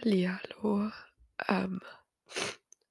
[0.00, 0.92] Hallihallo.
[1.48, 1.80] Ähm,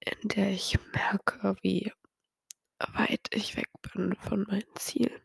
[0.00, 1.92] in der ich merke, wie
[2.94, 5.20] weit ich weg bin von meinen Zielen.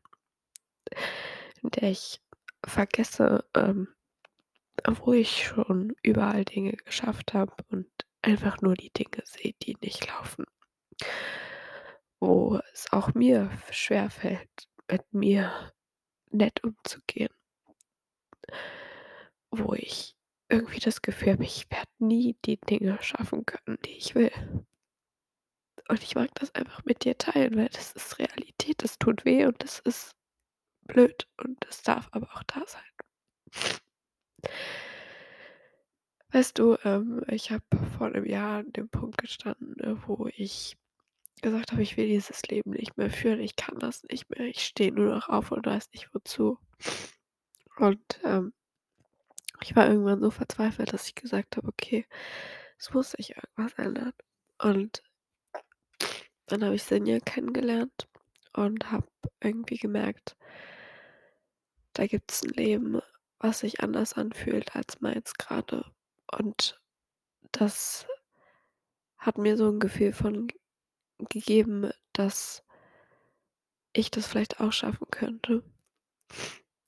[1.64, 2.22] In der ich
[2.66, 3.88] vergesse, ähm,
[4.86, 7.88] wo ich schon überall Dinge geschafft habe und
[8.22, 10.46] einfach nur die Dinge sehe, die nicht laufen.
[12.20, 15.74] Wo es auch mir schwerfällt, mit mir
[16.32, 17.34] nett umzugehen.
[19.52, 20.16] Wo ich
[20.50, 24.32] irgendwie das Gefühl habe, ich werde nie die Dinge schaffen können, die ich will.
[25.90, 29.46] Und ich mag das einfach mit dir teilen, weil das ist Realität, das tut weh
[29.46, 30.12] und das ist
[30.82, 33.78] blöd und das darf aber auch da sein.
[36.32, 37.64] Weißt du, ähm, ich habe
[37.98, 40.76] vor 'nem Jahr an dem Punkt gestanden, ne, wo ich
[41.42, 43.40] gesagt habe: „Ich will dieses Leben nicht mehr führen.
[43.42, 44.48] Ich kann das nicht mehr.
[44.48, 46.60] Ich stehe nur noch auf und weiß nicht wozu.“
[47.80, 48.52] Und, ähm
[49.62, 52.06] ich war irgendwann so verzweifelt, dass ich gesagt habe: „Okay,
[52.80, 54.14] es muss sich irgendwas ändern.“
[54.62, 55.04] Und
[56.48, 58.08] dann habe ich Sinja kennengelernt
[58.54, 59.08] und habe
[59.42, 60.36] irgendwie gemerkt
[61.96, 63.02] da gibt's 'n Leben,
[63.40, 65.86] was sich anders anfühlt als meins grade.
[66.32, 66.80] Und
[67.52, 68.08] das
[69.20, 70.48] hat mir so 'n Gefühl von
[71.30, 72.62] gegeben, dass
[73.96, 75.64] ich das vielleicht auch schaffen könnte.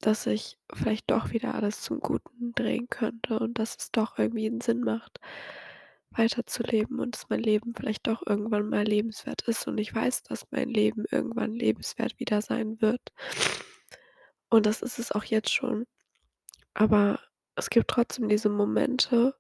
[0.02, 4.46] Dass ich vielleicht doch wieder alles zum Guten drehen könnte und dass es doch irgendwie
[4.48, 5.20] 'n Sinn macht,
[6.12, 10.48] weiterzuleben und dass mein Leben vielleicht doch irgendwann mal lebenswert ist und ich weiß, dass
[10.52, 13.02] mein Leben irgendwann lebenswert wieder sein wird.
[14.52, 15.86] Und das ist es auch jetzt schon.
[16.74, 17.20] Aber
[17.56, 19.36] es gibt trotzdem diese Momente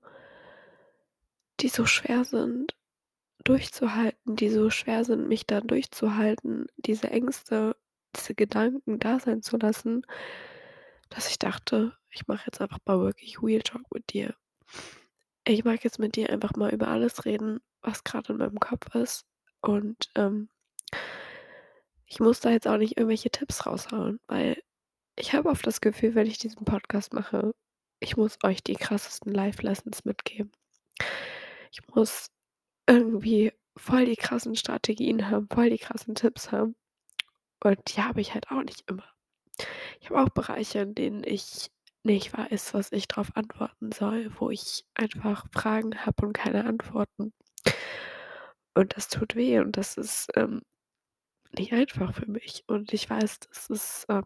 [1.59, 2.75] die so schwer sind
[3.43, 7.75] durchzuhalten, die so schwer sind, mich da durchzuhalten, diese Ängste,
[8.15, 10.05] diese Gedanken da sein zu lassen,
[11.09, 14.35] dass ich dachte, ich mache jetzt einfach mal wirklich Real Talk mit dir.
[15.45, 18.93] Ich mag jetzt mit dir einfach mal über alles reden, was grad in meinem Kopf
[18.95, 19.25] ist
[19.61, 20.49] und, ähm
[22.11, 24.61] ich muss da jetzt auch nicht irgendwelche Tipps raushauen, weil
[25.19, 27.53] ich habe oft das Gefühl, wenn ich diesen Podcast mache,
[27.99, 30.51] ich muss euch die krassesten Life Lessons mitgeben.
[31.71, 32.27] Ich muss
[32.87, 36.75] irgendwie voll die krassen Strategien haben, voll die krassen Tipps haben.
[37.63, 39.03] Und die habe ich halt auch nicht immer.
[39.99, 41.69] Ich habe auch Bereiche, in denen ich
[42.03, 47.33] nicht weiß, was ich drauf antworten soll, wo ich einfach Fragen habe und keine Antworten.
[48.73, 50.61] Und das tut weh und das ist, ähm,
[51.57, 52.63] nicht einfach für mich.
[52.67, 54.23] Und ich weiß, dass es, ähm,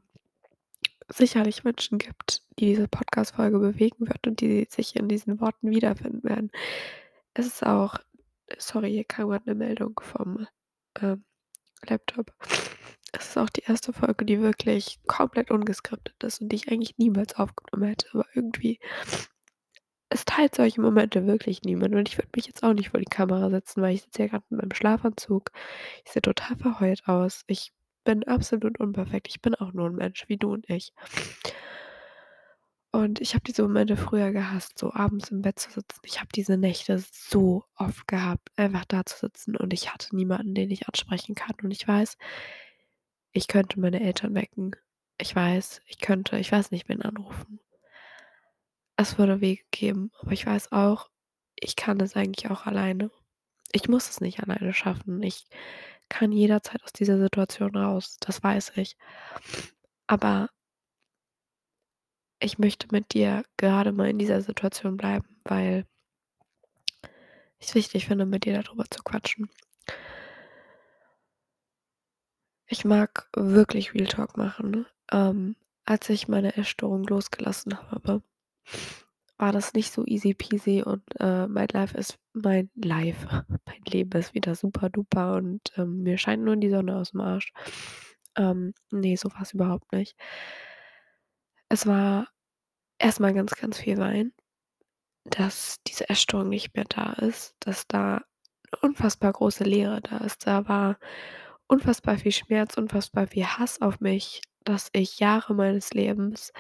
[1.17, 6.23] sicherlich Menschen gibt, die diese Podcast-Folge bewegen wird und die sich in diesen Worten wiederfinden
[6.23, 6.51] werden.
[7.35, 7.97] Es ist auch
[8.59, 10.47] sorry, hier kam grad 'ne Meldung vom,
[11.01, 11.23] ähm,
[11.87, 12.33] Laptop.
[13.13, 13.93] Es ist auch die 1.
[13.93, 18.79] Folge, die wirklich komplett ungeskriptet ist und die ich eigentlich niemals aufgenommen hätte, aber irgendwie
[20.11, 23.05] es teilt solche Momente wirklich niemand und ich würde mich jetzt auch nicht vor die
[23.05, 25.51] Kamera setzen, weil ich sitze hier grad in meinem Schlafanzug.
[26.05, 27.43] Ich sehe total verheult aus.
[27.47, 27.71] Ich
[28.03, 29.27] bin absolut unperfekt.
[29.29, 30.91] Ich bin auch nur 'n Mensch wie du und ich.
[32.95, 35.99] Und ich habe diese Momente früher gehasst, so abends im Bett zu sitzen.
[36.03, 40.53] Ich habe diese Nächte so oft gehabt, einfach da zu sitzen und ich hatte niemanden,
[40.53, 41.55] den ich ansprechen kann.
[41.63, 42.17] Und ich weiß
[43.35, 44.75] ich könnte meine Eltern wecken.
[45.17, 47.59] Ich weiß, ich könnte ich weiß nicht, wen anrufen.
[48.99, 51.09] Es würde Wege geben, aber ich weiß auch,
[51.59, 53.09] ich kann es eigentlich auch alleine.
[53.71, 55.23] Ich muss es nicht alleine schaffen.
[55.23, 55.45] Ich
[56.13, 58.97] kann jederzeit aus dieser Situation raus, das weiß ich.
[60.05, 60.47] Aber
[62.39, 65.87] ich möchte mit dir gerade mal in dieser Situation bleiben, weil
[67.57, 69.49] ich's wichtig finde, mit dir da drüber zu quatschen.
[72.67, 74.85] Ich mag wirklich Real Talk machen, ne?
[75.11, 78.21] Ähm, als ich meine Essstörung losgelassen habe,
[79.43, 83.27] war das nicht so easy peasy und, äh, mein Life ist mein Life
[83.67, 87.53] mein Leben ist wieder super duper und, ähm, mir scheint nur die Sonne aus'm Arsch.
[88.37, 90.15] Ähm, ne, so war's überhaupt nicht.
[91.69, 92.29] Es war
[92.99, 94.33] erst mal ganz, ganz viel Weinen.
[95.25, 98.21] dass diese Essstörung nicht mehr da ist, dass da
[98.81, 100.47] unfassbar große Leere da ist.
[100.47, 100.97] Da war
[101.67, 106.51] unfassbar viel Schmerz, unfassbar viel Hass auf mich, dass ich Jahre meines Lebens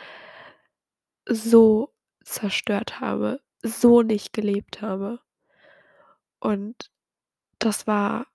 [1.29, 1.92] so
[2.23, 5.19] zerstört habe, so nicht gelebt habe.
[6.39, 6.91] Und
[7.59, 8.27] das war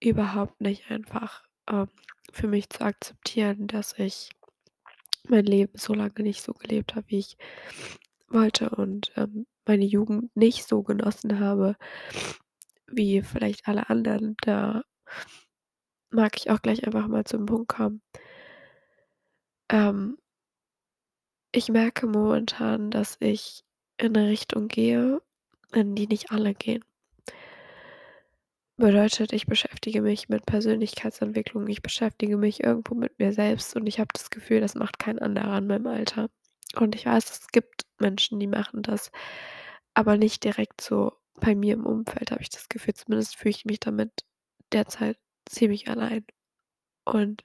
[0.00, 1.88] überhaupt nicht einfach, ähm,
[2.32, 4.30] für mich zu akzeptieren, dass ich
[5.28, 7.36] mein Leben so lange nicht so gelebt habe, wie ich
[8.28, 11.76] wollte und, ähm, meine Jugend nicht so genossen habe
[12.88, 14.36] wie vielleicht alle anderen.
[14.42, 14.82] Da
[16.10, 18.00] mag ich auch gleich einfach mal zum Punkt kommen.
[19.70, 20.16] Ähm
[21.56, 23.64] ich merke momentan, dass ich
[23.98, 25.22] in 'ne Richtung gehe,
[25.72, 26.84] in die nicht alle gehen.
[28.78, 33.98] Bedeutet, ich beschäftige mich mit Persönlichkeitsentwicklung, ich beschäftige mich irgendwo mit mir selbst und ich
[33.98, 36.28] habe das Gefühl, das macht kein anderer in meinem Alter.
[36.78, 39.10] Und ich weiß, es gibt Menschen, die machen das,
[39.94, 42.92] aber nicht direkt so bei mir im Umfeld, habe ich das Gefühl.
[42.94, 44.12] Zumindest fühle ich mich damit
[44.72, 45.18] derzeit
[45.48, 46.26] ziemlich allein.
[47.06, 47.42] Und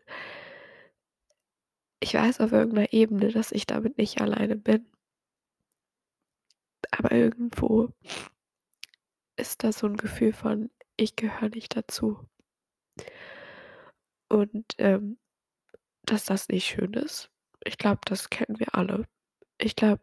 [2.01, 4.85] ich weiß auf irgend 'ner Ebene, dass ich damit nicht alleine bin.
[6.91, 7.91] Aber irgendwo
[9.39, 12.27] ist da so 'n Gefühl von: „Ich gehöre nicht dazu.“
[14.31, 15.17] Und, ähm,
[16.05, 17.31] dass das nicht schön ist.
[17.65, 19.05] Ich glaube, das kennen wir alle.
[19.59, 20.01] Ich glaube,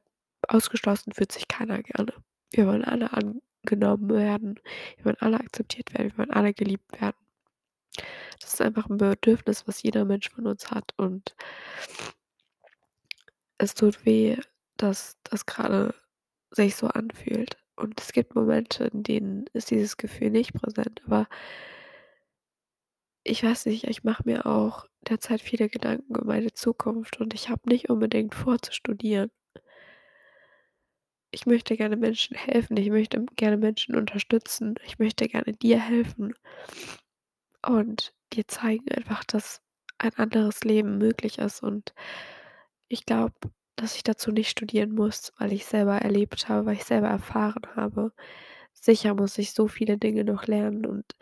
[0.49, 2.13] ausgeschlossen fühlt sich keiner gerne.
[2.53, 4.61] Wir wollen alle angenommen werden.
[4.97, 6.13] Wir wollen alle akzeptiert werden.
[6.13, 7.17] Wir wollen alle geliebt werden.
[8.41, 11.35] Das ist einfach 'n Bedürfnis, was jeder Mensch von uns hat und
[13.59, 14.37] es tut weh,
[14.77, 15.95] dass das grade
[16.51, 17.57] sich so anfühlt.
[17.77, 21.29] Und es gibt Momente, in denen ist dieses Gefühl nicht präsent, aber
[23.25, 27.49] ich weiß nicht, ich mache mir auch derzeit viele Gedanken um meine Zukunft und ich
[27.49, 29.31] habe nicht unbedingt vor zu studieren.
[31.31, 32.77] Ich möchte gerne Menschen helfen.
[32.77, 34.75] Ich möchte gerne Menschen unterstützen.
[34.85, 36.35] Ich möchte gerne dir helfen
[37.67, 39.63] und dir zeigen einfach, dass
[39.99, 41.63] ein anderes Leben möglich ist.
[41.63, 41.95] Und
[42.89, 43.35] ich glaube,
[43.77, 47.63] dass ich dazu nicht studieren muss, weil ich selber erlebt habe, weil ich selber erfahren
[47.77, 48.13] habe.
[48.73, 51.17] Sicher muss ich so viele Dinge noch lernen und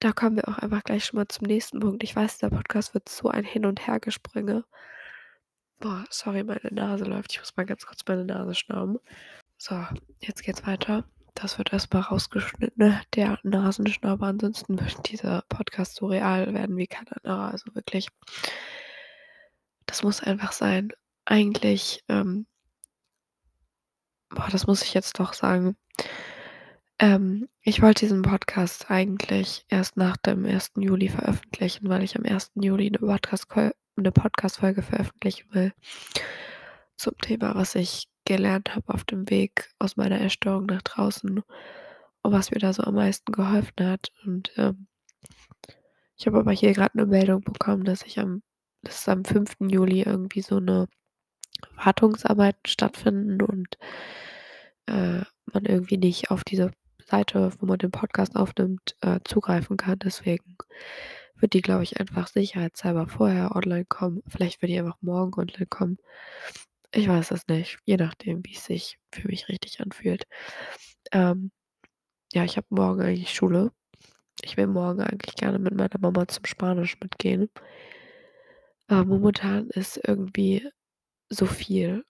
[0.00, 2.02] da kommen wir auch einfach gleich schon mal zum nächsten Punkt.
[2.04, 4.64] Ich weiß, der Podcast wird so ein Hin und Hergespringe.
[5.80, 7.32] Boah, sorry, meine Nase läuft.
[7.32, 8.98] Ich muss mal ganz kurz meine Nase schnauben.
[9.58, 9.74] So,
[10.20, 11.08] jetzt geht's weiter.
[11.36, 14.26] Das wird erst mal rausgeschnitten, ne, der Nasenschnauber.
[14.26, 17.52] Ansonsten wird dieser Podcast so real werden wie kein anderer.
[17.52, 18.08] Also wirklich
[19.86, 20.92] das muss einfach sein.
[21.24, 22.46] Eigentlich, ähm
[24.30, 25.76] boah, das muss ich jetzt doch sagen.
[26.98, 30.72] Ähm, ich wollte diesen Podcast eigentlich erst nach dem 1.
[30.76, 32.52] Juli veröffentlichen, weil ich am 1.
[32.56, 35.72] Juli 'ne Podcast-Call 'ne Podcast-Folge veröffentlichen will
[36.96, 41.40] zum Thema, was ich gelernt habe auf dem Weg aus meiner Essstörung nach draußen
[42.22, 44.12] und was mir da so am meisten geholfen hat.
[44.26, 44.86] Und, ähm
[46.18, 48.42] ich habe aber hier grad 'ne Meldung bekommen, dass ich am
[48.82, 49.68] dass am 5.
[49.70, 50.88] Juli irgendwie so 'ne
[51.76, 53.76] Wartungsarbeiten stattfinden und,
[54.88, 55.22] äh,
[55.52, 56.70] man irgendwie nicht auf diese
[57.04, 59.98] Seite, wo man den Podcast aufnimmt, äh, zugreifen kann.
[60.00, 60.56] Deswegen
[61.40, 64.22] wird die, glaube ich, einfach sicherheitshalber vorher online kommen.
[64.28, 65.98] Vielleicht wird die einfach morgen online kommen.
[66.96, 70.24] Ich weiß es nicht, je nachdem, wie's sich für mich richtig anfühlt.
[71.12, 71.50] Ähm,
[72.32, 73.72] ja, ich habe morgen eigentlich Schule.
[74.42, 77.50] Ich will morgen eigentlich gerne mit meiner Mama zum Spanisch mitgehen.
[78.88, 80.68] Aber momentan ist irgendwie
[81.30, 82.04] so viel.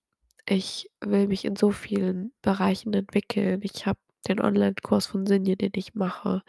[0.48, 3.60] Ich will mich in so vielen Bereichen entwickeln.
[3.64, 6.42] Ich habe den Onlinekurs von Sinja, den ich mache.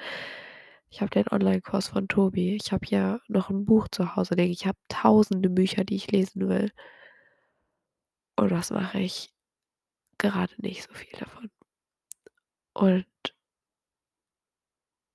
[0.91, 2.55] Ich habe den Onlinekurs von Tobi.
[2.55, 4.51] Ich habe hier noch 'n Buch zu Hause liegen.
[4.53, 6.71] Ich habe tausende Bücher, die ich lesen will.
[8.37, 9.33] Und was mache ich?
[10.17, 11.51] Gerade nicht so viel davon.
[12.73, 13.05] Und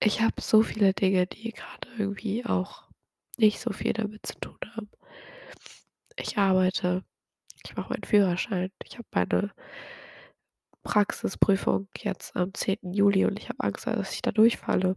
[0.00, 2.88] ich habe so viele Dinge, die grade irgendwie auch
[3.38, 4.90] nicht so viel damit zu tun haben.
[6.16, 7.04] Ich arbeite,
[7.64, 9.54] ich mache meinen Führerschein, ich habe meine
[10.82, 12.92] Praxisprüfung jetzt am 10.
[12.92, 14.96] Juli und ich habe Angst, dass ich da durchfalle.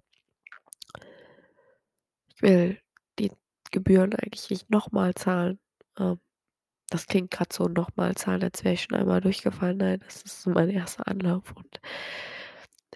[2.29, 2.81] Ich will
[3.19, 3.31] die
[3.71, 5.59] Gebühren eigentlich nicht noch mal zahlen.
[5.99, 6.19] Ähm,
[6.89, 9.77] das klingt grad so noch mal zahlen, als wäre ich schon einmal durchgefallen.
[9.77, 11.07] Nein, das ist so mein 1.
[11.07, 11.79] Anlauf und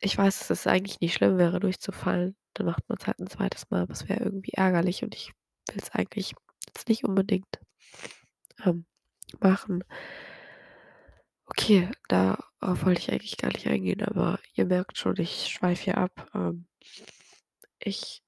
[0.01, 2.35] ich weiß, dass es eigentlich nicht schlimm wäre, durchzufallen.
[2.53, 3.69] Dann macht man's halt 'n 2.
[3.69, 5.33] Mal, aber es wäre irgendwie ärgerlich und ich
[5.71, 6.33] will's eigentlich
[6.67, 7.59] jetzt nicht unbedingt,
[8.65, 8.85] ähm,
[9.41, 9.83] machen.
[11.47, 15.97] Okay, darauf wollte ich eigentlich gar nicht eingehen, aber ihr merkt schon, ich schweife hier
[15.97, 16.29] ab.
[16.35, 16.65] Ähm,
[17.81, 18.21] ich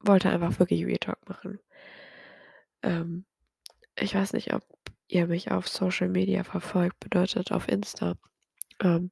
[0.00, 1.60] wollte einfach wirklich Real Talk machen.
[2.82, 3.24] Ähm,
[3.98, 4.64] ich weiß nicht, ob
[5.08, 8.14] ihr mich auf Social Media verfolgt, bedeutet auf Insta.
[8.82, 9.10] Ähm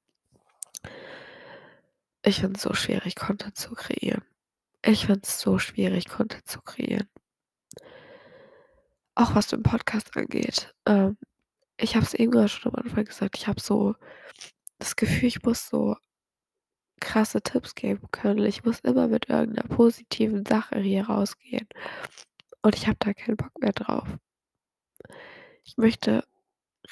[2.26, 4.22] ich finde es so schwierig, Content zu kreieren.
[4.82, 7.08] Ich finde es so schwierig, Content zu kreieren.
[9.14, 10.74] Auch was den Podcast angeht.
[10.86, 11.16] Ähm,
[11.78, 13.94] ich habe es eben grad schon am Anfang gesagt, ich habe so
[14.78, 15.96] das Gefühl, ich muss so
[17.00, 18.44] krasse Tipps geben können.
[18.44, 21.68] Ich muss immer mit irgend 'ner positiven Sache hier rausgehen
[22.62, 24.08] und ich habe da keinen Bock mehr drauf.
[25.66, 26.24] Ich möchte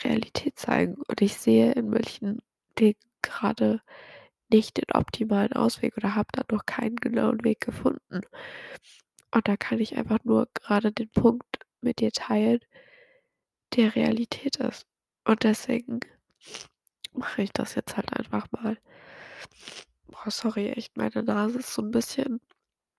[0.03, 2.43] Realität zeigen und ich sehe in manchen
[2.79, 3.83] Dingen grade
[4.51, 8.23] nicht den optimalen Ausweg oder habe da noch keinen genauen Weg gefunden.
[9.35, 12.61] Und da kann ich einfach nur grade den Punkt mit dir teilen
[13.77, 14.87] der Realität ist.
[15.25, 16.01] Und deswegen
[17.15, 18.79] mache ich das jetzt halt einfach mal.
[20.09, 22.41] Boah, sorry, echt, meine Nase ist so 'n bisschen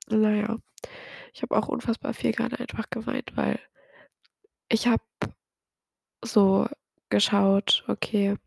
[0.10, 0.58] na ja.
[1.34, 3.60] Ich habe auch unfassbar viel grade einfach geweint, weil
[4.72, 5.04] ich habe
[6.26, 6.68] so
[7.10, 8.38] geschaut, okay,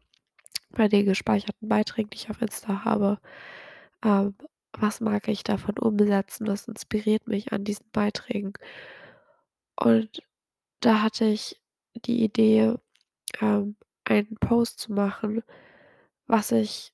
[0.70, 3.18] bei den gespeicherten Beiträgen, die ich auf Insta habe,
[4.04, 4.34] ähm,
[4.72, 6.46] was mag ich davon umsetzen?
[6.46, 8.52] Was inspiriert mich an diesen Beiträgen?
[9.76, 10.22] Und
[10.80, 11.60] da hatte ich
[11.94, 12.74] die Idee,
[13.40, 15.42] ähm, einen Post zu machen,
[16.26, 16.92] was ich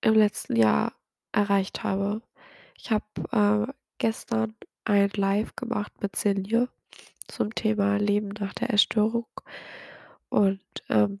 [0.00, 0.94] im letzten Jahr
[1.32, 2.22] erreicht habe.
[2.76, 3.04] Ich habe,
[3.68, 4.54] äh, gestern
[4.84, 6.68] ein Live gemacht mit Silje
[7.28, 9.26] zum Thema Leben nach der Essstörung
[10.32, 11.20] und, ähm,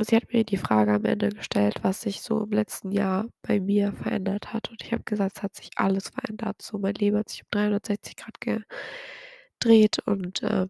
[0.00, 3.60] sie hat mir die Frage am Ende gestellt, was sich so im letzten Jahr bei
[3.60, 4.70] mir verändert hat.
[4.70, 6.62] Und ich habe gesagt, es hat sich alles verändert.
[6.62, 10.66] So, mein Leben hat sich um 360 Grad gedreht und, äh,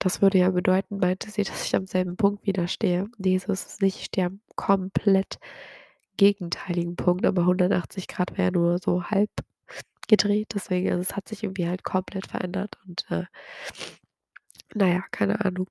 [0.00, 3.08] das würde ja bedeuten, meinte sie, dass ich am selben Punkt wieder stehe.
[3.18, 3.98] Ne, so ist es nicht.
[3.98, 5.38] Ich stehe am komplett
[6.18, 9.30] gegenteiligen Punkt, aber 180 Grad wäre ja nur so halb
[10.08, 13.24] gedreht, deswegen also, es hat sich irgendwie halt komplett verändert und, äh
[14.74, 15.68] na ja, keine Ahnung.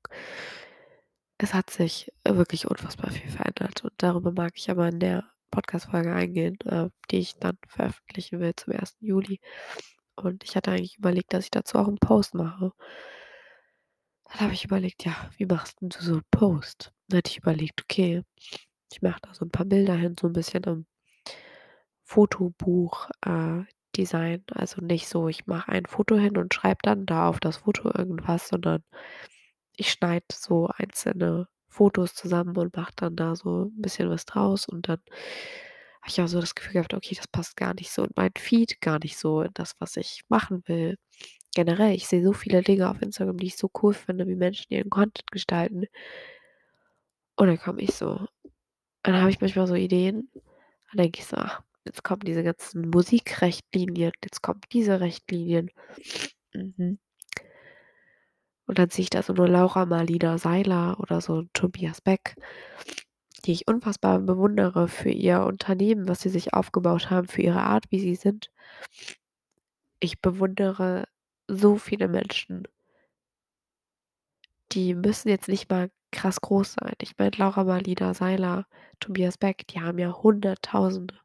[1.39, 5.25] Es hat sich, äh, wirklich unfassbar viel verändert und darüber mag ich aber in der
[5.51, 9.05] Podcast-Folge eingehen, äh, die ich dann veröffentlichen will zum 1.
[9.05, 9.39] Juli.
[10.15, 12.71] Und ich hatte eigentlich überlegt, dass ich dazu auch 'n Post mache.
[14.31, 17.37] Dann habe ich überlegt: „Ja, wie machst 'n du so 'n Post?“ Dann hatte ich
[17.37, 18.23] überlegt: „Okay,
[18.91, 20.85] ich mache da so 'n paar Bilder hin, so 'n bisschen im
[22.07, 23.63] Fotobuch äh,
[23.97, 27.57] Design.“ Also, nicht so, ich mache ein Foto hin und schreibe dann da auf das
[27.57, 28.83] Foto irgendwas, sondern
[29.77, 34.67] ich schneide so einzelne Fotos zusammen und mache dann da so 'n bisschen was draus.
[34.67, 34.99] Und dann
[36.01, 38.33] habe ich auch so das Gefühl gehabt: „Okay, das passt gar nicht so in meinen
[38.37, 40.97] Feed, gar nicht so in das, was ich machen will.“
[41.55, 44.67] Generell, ich sehe so viele Dinge auf Instagram, die ich so cool finde, wie Menschen
[44.73, 45.85] ihren Content gestalten.
[47.37, 48.25] Und dann komme ich so
[49.03, 50.29] dann habe ich manchmal so Ideen,
[50.91, 55.71] dann denke ich so: „Ach, jetzt kommen diese ganzen Musikrichtlinien, jetzt kommen diese Richtlinien.“
[56.53, 56.99] Mhm.
[58.67, 62.35] Und dann sehe ich da so 'ne Laura Marlina Seiler oder so Tobias Beck,
[63.45, 67.85] die ich unfassbar bewundere für ihr Unternehmen, was sie sich aufgebaut haben, für ihre Art,
[67.91, 68.49] wie sie sind.
[70.01, 71.07] Ich bewundere
[71.47, 72.67] so viele Menschen.
[74.71, 76.93] Die müssen jetzt nicht mal krass groß sein.
[77.01, 78.65] Ich meine, Laura Marlina Seiler,
[78.99, 81.15] Tobias Beck, die haben ja Hunderttausende.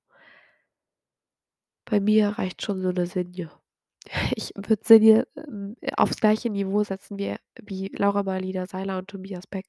[1.88, 3.59] Bei mir reicht schon so 'ne Sinja.
[4.36, 9.46] Ich würde Sinja, ähm, aufs gleiche Niveau setzen wie wie Laura Marlina Seiler und Tobias
[9.46, 9.66] Beck.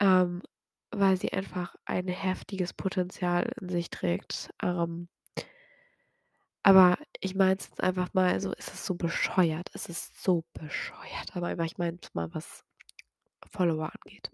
[0.00, 0.42] Ähm,
[0.92, 4.50] weil sie einfach ein heftiges Potenzial in sich trägt.
[4.62, 5.08] Ähm
[6.64, 9.70] aber ich meine es jetzt einfach mal so, es ist so bescheuert.
[9.72, 12.64] Es ist so bescheuert, aber ich meine jetzt mal, was
[13.52, 14.30] Follower angeht.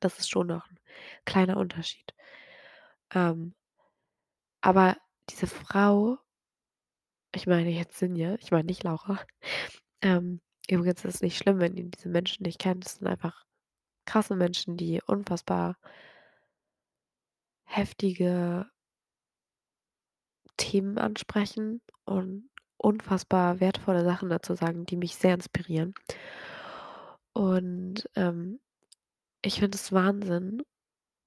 [0.00, 0.78] Das ist schon noch 'n
[1.26, 2.14] kleiner Unterschied.
[3.14, 3.54] Ähm
[4.64, 4.96] aber
[5.28, 6.18] diese Frau
[7.34, 9.20] ich meine jetzt Sinja, ich meine nicht Laura.
[10.02, 12.84] Ähm, übrigens ist es nicht schlimm, wenn ihr diese Menschen nicht kennt.
[12.84, 13.44] Das sind einfach
[14.06, 15.76] krasse Menschen, die unfassbar
[17.64, 18.66] heftige
[20.56, 25.94] Themen ansprechen und unfassbar wertvolle Sachen dazu sagen, die mich sehr inspirieren.
[27.34, 28.60] Und, ähm,
[29.42, 30.62] ich finde es Wahnsinn,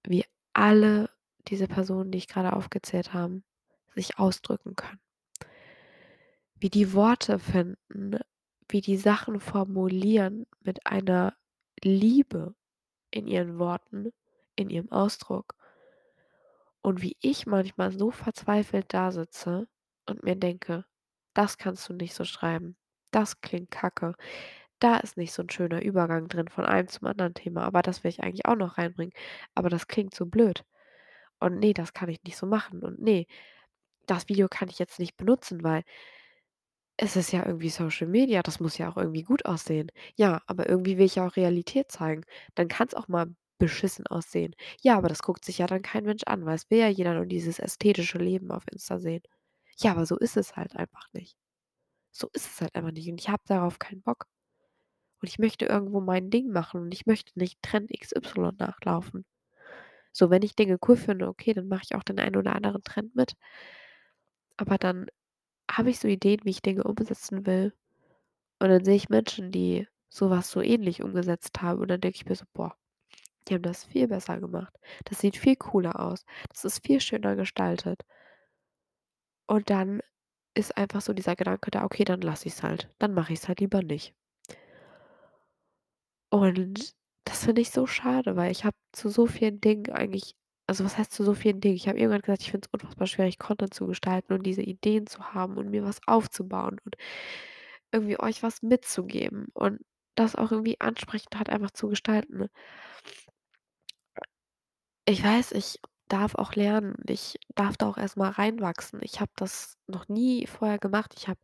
[0.07, 1.09] wie alle
[1.47, 3.43] diese Personen, die ich grade aufgezählt haben,
[3.95, 4.99] sich ausdrücken können.
[6.59, 8.17] Wie die Worte finden,
[8.69, 11.35] wie die Sachen formulieren mit einer
[11.83, 12.55] Liebe
[13.11, 14.11] in ihren Worten,
[14.55, 15.55] in ihrem Ausdruck.
[16.85, 19.67] Und wie ich manchmal so verzweifelt dasitze
[20.07, 20.85] und mir denke:
[21.33, 22.75] „Das kannst du nicht so schreiben.
[23.11, 24.13] Das klingt kacke.
[24.79, 28.03] Da ist nicht so 'n schöner Übergang drin von einem zum anderen Thema, aber das
[28.03, 29.13] will ich eigentlich auch noch reinbringen.
[29.55, 30.63] Aber das klingt so blöd.
[31.39, 32.83] Und ne, das kann ich nicht so machen.
[32.83, 33.27] Und ne,
[34.07, 35.83] das Video kann ich jetzt nicht benutzen, weil
[36.97, 39.89] es ist ja irgendwie Social Media, das muss ja auch irgendwie gut aussehen.
[40.15, 42.23] Ja, aber irgendwie will ich ja auch Realität zeigen.
[42.55, 44.55] Dann kann's auch mal beschissen aussehen.
[44.81, 47.13] Ja, aber das guckt sich ja dann kein Mensch an, weil es will ja jeder
[47.15, 49.23] nur dieses ästhetische Leben auf Insta sehen.
[49.79, 51.35] Ja, aber so ist es halt einfach nicht.
[52.11, 54.27] So ist es halt einfach nicht und ich habe darauf keinen Bock.
[55.21, 59.25] Und ich möchte irgendwo mein Ding machen und ich möchte nicht Trend XY nachlaufen.
[60.13, 62.83] So, wenn ich Dinge cool finde, okay, dann mache ich auch den einen oder anderen
[62.83, 63.35] Trend mit.
[64.57, 65.07] Aber dann
[65.77, 67.73] habe ich so Ideen, wie ich Dinge umsetzen will.
[68.61, 72.17] Und dann sehe ich Menschen, die so was so ähnlich umgesetzt haben und dann denke
[72.17, 72.77] ich mir so: „Boah,
[73.47, 74.75] die haben das viel besser gemacht.
[75.05, 76.25] Das sieht viel cooler aus.
[76.49, 78.03] Das ist viel schöner gestaltet.“
[79.47, 80.01] Und dann
[80.55, 82.91] ist einfach so dieser Gedanke da: „Okay, dann lasse ich's halt.
[82.99, 84.13] Dann mache ich's halt lieber nicht.“
[86.31, 90.35] Und das finde ich so schade, weil ich habe zu so vielen Dingen eigentlich
[90.67, 91.75] also, was heißt zu so vielen Dingen?
[91.75, 95.07] Ich habe irgendwann gesagt, ich finde es unfassbar schwierig, Content zu gestalten und diese Ideen
[95.07, 96.95] zu haben und mir was aufzubauen und
[97.91, 99.81] irgendwie euch was mitzugeben und
[100.15, 102.49] das auch irgendwie ansprechend halt einfach zu gestalten.
[105.07, 106.95] Ich weiß, ich darf auch lernen.
[107.07, 108.99] Ich darf da auch erst mal reinwachsen.
[109.03, 111.13] Ich habe das noch nie vorher gemacht.
[111.17, 111.39] Ich habe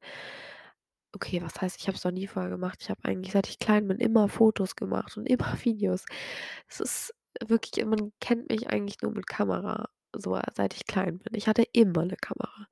[1.13, 2.79] okay, was heißt, ich habe es noch nie vorher gemacht?
[2.81, 6.05] Ich habe eigentlich, seit ich klein bin, immer Fotos gemacht und immer Videos.
[6.69, 7.13] Es ist
[7.49, 11.33] wirklich man kennt mich eigentlich nur mit Kamera, so seit ich klein bin.
[11.35, 12.67] Ich hatte immer 'ne Kamera.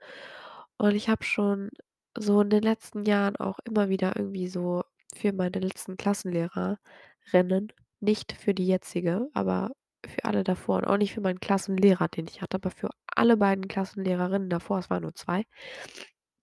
[0.77, 1.69] Und ich habe schon
[2.17, 4.83] so in den letzten Jahren auch immer wieder irgendwie so
[5.15, 9.71] für meine letzten Klassenlehrerinnen, nicht für die jetzige, aber
[10.07, 13.38] für alle davor und auch nicht für meinen Klassenlehrer, den ich hatte, aber für alle
[13.38, 15.45] beiden Klassenlehrerinnen davor, es waren nur 2.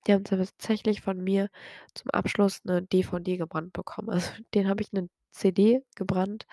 [0.06, 1.49] Die haben tatsächlich von mir
[1.95, 4.11] zum Abschluss 'ne DVD gebrannt bekommen.
[4.11, 6.47] Also, denen habe ich 'ne CD gebrannt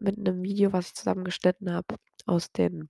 [0.00, 2.88] mit 'nem Video, was ich zusammengeschnitten habe aus den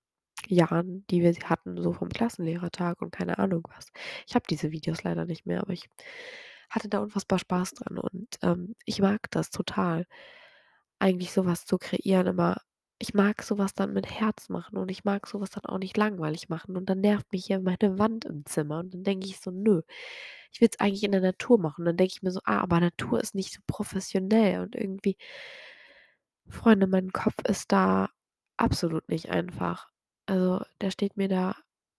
[0.49, 3.87] Jahren, die wir hatten, so vom Klassenlehrertag und keine Ahnung was.
[4.29, 5.89] Ich habe diese Videos leider nicht mehr, aber ich
[6.71, 10.07] hatte da unfassbar Spaß dran und, ähm, ich mag das total,
[11.01, 12.63] eigentlich so was zu kreieren, aber
[13.01, 15.79] ich mag so was dann mit Herz machen und ich mag so was dann auch
[15.79, 19.27] nicht langweilig machen und dann nervt mich hier meine Wand im Zimmer und dann denke
[19.29, 19.83] ich so: „Nö,
[20.53, 23.21] ich will's eigentlich in der Natur machen.“ Dann denke ich mir so: „Ah, aber Natur
[23.21, 25.17] ist nicht so professionell“ und irgendwie
[26.51, 28.09] Freunde, mein Kopf ist da
[28.57, 29.89] absolut nicht einfach.
[30.27, 31.57] Also, der steht mir da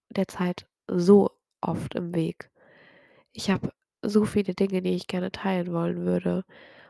[0.10, 1.32] derzeit so
[1.62, 2.50] oft im Weg.
[3.34, 3.72] Ich habe
[4.04, 6.46] so viele Dinge, die ich gerne teilen wollen würde,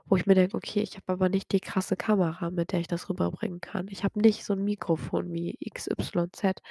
[0.05, 2.87] wo ich mir denke: „Okay, ich habe aber nicht die krasse Kamera, mit der ich
[2.87, 3.87] das rüberbringen kann.
[3.89, 6.61] Ich habe nicht so 'n Mikrofon wie XYZ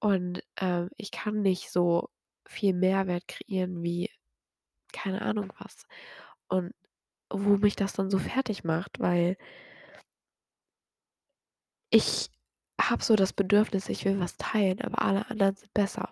[0.00, 2.08] und, ähm, ich kann nicht so
[2.46, 4.10] viel Mehrwert kreieren wie
[4.92, 5.86] keine Ahnung was.“
[6.48, 6.72] Und
[7.32, 9.36] wo mich das dann so fertigmacht, weil
[11.94, 12.28] ich
[12.80, 16.08] habe so das Bedürfnis, ich will was teilen, aber alle anderen sind besser.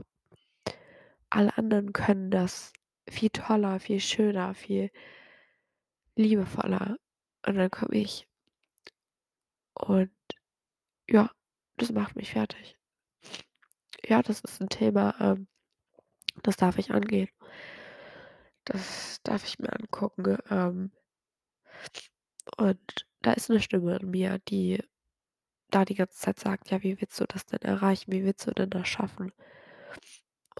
[1.35, 2.75] Alle anderen können das
[3.09, 4.91] viel toller, viel schöner, viel
[6.19, 6.97] liebevoller.
[7.47, 8.27] Und dann komme ich
[9.77, 10.11] und
[11.09, 11.31] ja,
[11.79, 12.77] das macht mich fertig.
[14.09, 15.47] Ja, das ist 'n Thema, ähm,
[16.43, 17.29] das darf ich angehen.
[18.67, 20.93] Das darf ich mir angucken, ähm
[22.59, 24.83] und da ist 'ne Stimme in mir, die
[25.73, 28.13] da die ganze Zeit sagt: „Ja, wie willst du das denn erreichen?
[28.13, 29.33] Wie willst du denn das schaffen?“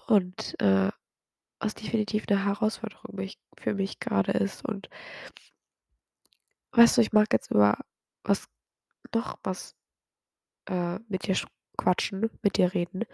[0.07, 0.89] Und, äh,
[1.59, 4.89] was definitiv 'ne Herausforderung mich für mich grade ist und
[6.73, 7.77] weißt du, ich mag jetzt über
[8.23, 8.47] was
[9.15, 9.75] noch was,
[10.69, 11.47] äh, mit dir sch
[11.77, 13.05] quatschen, mit dir reden,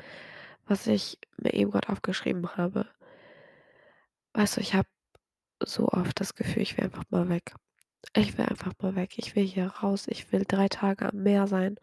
[0.67, 2.87] was ich mir eben grad aufgeschrieben habe.
[4.35, 4.87] Weißt du, ich habe
[5.65, 7.55] so oft das Gefühl, ich will einfach mal weg.
[8.15, 9.17] Ich will einfach mal weg.
[9.17, 10.07] Ich will hier raus.
[10.07, 11.77] Ich will 3 Tage am Meer sein.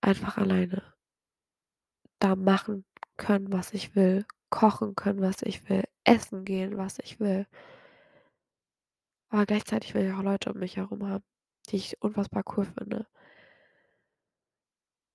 [0.00, 0.82] Einfach alleine.
[2.20, 2.84] Da machen
[3.16, 7.46] können, was ich will, kochen können, was ich will, essen gehen, was ich will.
[9.30, 11.24] Aber gleichzeitig will ich auch Leute um mich herum haben,
[11.68, 13.06] die ich unfassbar cool finde.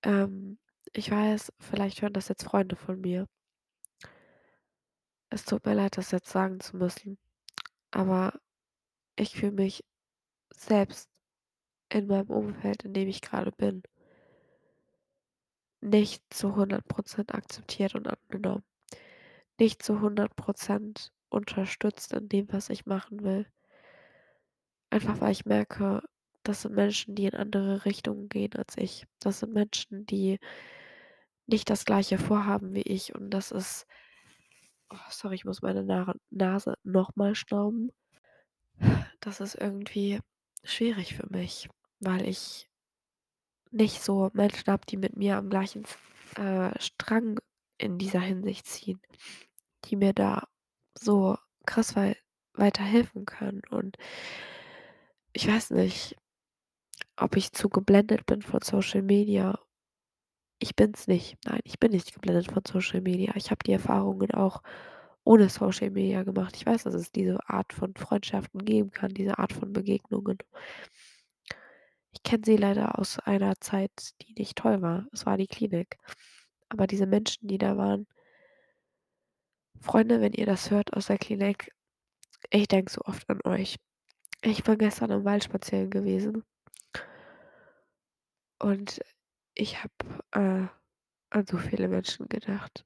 [0.04, 0.58] Ähm,
[0.92, 3.26] ich weiß, vielleicht hören das jetzt Freunde von mir.
[5.30, 7.18] Es tut mir leid, das jetzt sagen zu müssen,
[7.90, 8.40] aber
[9.16, 9.84] ich fühle mich
[10.54, 11.10] selbst
[11.90, 13.82] in meinem Umfeld, in dem ich grade bin
[15.84, 18.64] nicht zu 100 % akzeptiert und angenommen.
[19.58, 23.46] Nicht zu 100 % unterstützt in dem, was ich machen will.
[24.90, 26.02] Einfach weil ich merke,
[26.42, 29.06] das sind Menschen, die in andere Richtungen gehen als ich.
[29.20, 30.38] Das sind Menschen, die
[31.46, 33.86] nicht das Gleiche vorhaben wie ich und das ist
[34.90, 35.84] oh, sorry, ich muss meine
[36.30, 37.90] Nase noch mal schnauben.
[39.20, 40.20] Das ist irgendwie
[40.62, 41.68] schwierig für mich,
[42.00, 42.68] weil ich
[43.70, 45.84] nicht so Menschen habe, die mit mir am gleichen,
[46.36, 47.40] äh, Strang
[47.78, 49.00] in dieser Hinsicht ziehen,
[49.86, 50.46] die mir da
[50.94, 52.16] so krass wei
[52.52, 53.96] weiterhelfen können und
[55.32, 56.16] ich weiß nicht
[57.16, 59.58] ob ich zu geblendet bin von Social Media.
[60.58, 61.36] Ich bin's nicht.
[61.44, 63.32] Nein, ich bin nicht geblendet von Social Media.
[63.36, 64.62] Ich habe die Erfahrungen auch
[65.24, 66.54] ohne Social Media gemacht.
[66.56, 70.38] Ich weiß, dass es diese Art von Freundschaften geben kann, diese Art von Begegnungen.
[72.12, 75.06] Ich kenne sie leider aus einer Zeit, die nicht toll war.
[75.12, 75.98] Es war die Klinik.
[76.68, 78.06] Aber diese Menschen, die da waren
[79.80, 81.72] Freunde, wenn ihr das hört aus der Klinik,
[82.50, 83.76] ich denke so oft an euch.
[84.42, 86.44] Ich bin gestern im Wald spazieren gewesen.
[88.58, 89.00] Und
[89.54, 89.92] ich habe,
[90.32, 90.68] äh,
[91.30, 92.84] an so viele Menschen gedacht,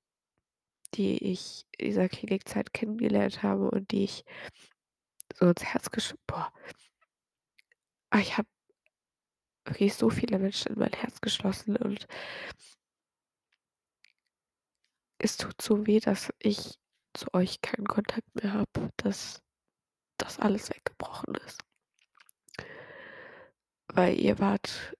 [0.94, 4.24] die ich in dieser Klinikzeit kennengelernt habe und die ich
[5.34, 6.52] so ins Herz gesch boah.
[8.10, 8.48] Ah, ich habe
[9.64, 12.06] wirklich so viele Menschen in mein Herz geschlossen und
[15.18, 16.78] es tut so weh, dass ich
[17.14, 19.42] zu euch keinen Kontakt mehr habe, dass
[20.16, 21.62] das alles weggebrochen ist.
[23.88, 24.96] Weil ihr wart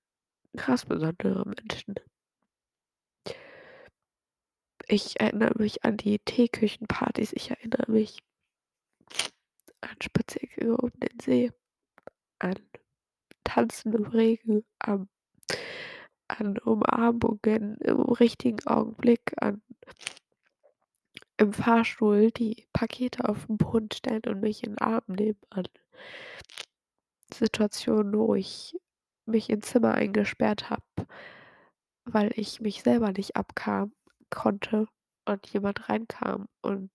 [0.56, 1.94] krass besondere Menschen.
[4.90, 7.32] Ich erinnere mich an die Teeküchenpartys.
[7.34, 8.20] Ich erinnere mich
[9.82, 11.52] an Spaziergänge um den See,
[12.40, 12.56] an
[13.44, 15.08] Tanzen im Regen, am
[16.30, 19.62] an Umarmungen im richtigen Augenblick, an
[21.40, 25.64] im Fahrstuhl die Pakete auf 'n Boden stellen und mich in 'n Arm nehmen, an
[27.32, 28.74] Situationen, wo ich
[29.26, 30.82] mich in Zimmer eingesperrt habe,
[32.04, 33.92] weil ich mich selber nicht abkam
[34.30, 34.86] konnte
[35.24, 36.90] und jemand reinkam und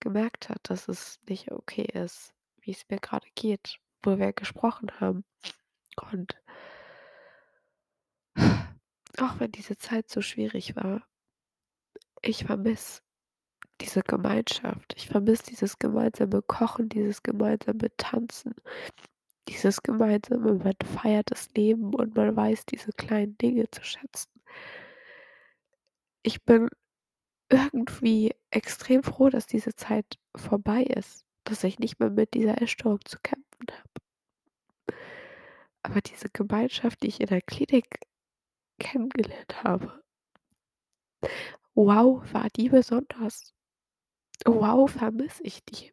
[0.00, 5.24] gemerkt hat, dass es nicht okay ist, wie's mir grade geht, wo wir gesprochen haben.
[6.12, 6.40] Und
[9.18, 11.02] auch wenn diese Zeit so schwierig war
[12.22, 13.02] ich vermisse
[13.80, 14.94] diese Gemeinschaft.
[14.96, 18.54] Ich vermisse dieses gemeinsame Kochen, dieses gemeinsame Tanzen,
[19.48, 24.30] dieses gemeinsame man feiert das Leben und man weiß diese kleinen Dinge zu schätzen.
[26.26, 26.68] Ich bin
[27.48, 32.98] irgendwie extrem froh, dass diese Zeit vorbei ist, dass ich nicht mehr mit dieser Essstörung
[33.04, 34.98] zu kämpfen habe.
[35.84, 38.00] Aber diese Gemeinschaft, die ich in der Klinik
[38.80, 40.02] kennengelernt habe
[41.76, 43.54] wow, war die besonders.
[44.44, 45.92] Wow, vermisse ich die.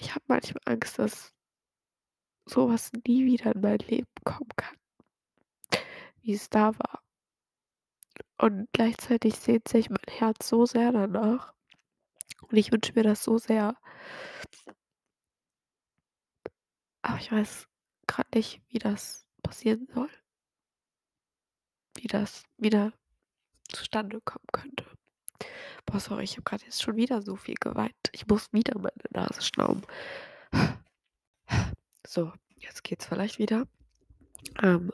[0.00, 1.32] Ich habe manchmal Angst, dass
[2.46, 4.76] so was nie wieder in mein Leben kommen kann
[6.28, 7.02] wie es da war.
[8.36, 11.54] Und gleichzeitig sehnt sich mein Herz so sehr danach.
[12.42, 13.74] Und ich wünsche mir das so sehr.
[17.00, 17.66] Aber ich weiß
[18.06, 20.10] grad nicht, wie das passieren soll.
[21.96, 22.92] Wie das wieder
[23.72, 24.84] zustande kommen könnte.
[25.86, 27.94] Boah, sorry, ich habe grad jetzt schon wieder so viel geweint.
[28.12, 29.82] Ich muss wieder meine Nase schnauben.
[32.06, 33.66] So, jetzt geht's vielleicht wieder.
[34.62, 34.92] Ähm,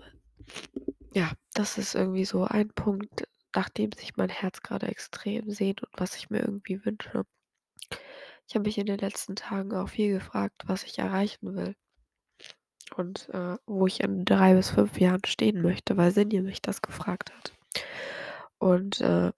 [1.15, 5.83] ja, das ist irgendwie so ein Punkt, nach dem sich mein Herz grade extrem sehnt
[5.83, 7.25] und was ich mir irgendwie wünsche.
[8.49, 11.75] Ich habe mich in den letzten Tagen auch viel gefragt, was ich erreichen will.
[12.97, 16.83] Und, äh, wo ich in 3 bis 5 Jahren stehen möchte, weil Sinja mich das
[16.83, 17.53] gefragt hat.
[18.59, 19.33] Und, äh,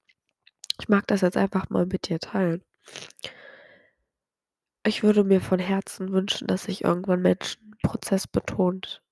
[0.80, 2.62] ich mag das jetzt einfach mal mit dir teilen.
[4.84, 9.02] Ich würde mir von Herzen wünschen, dass ich irgendwann Menschen prozessbetont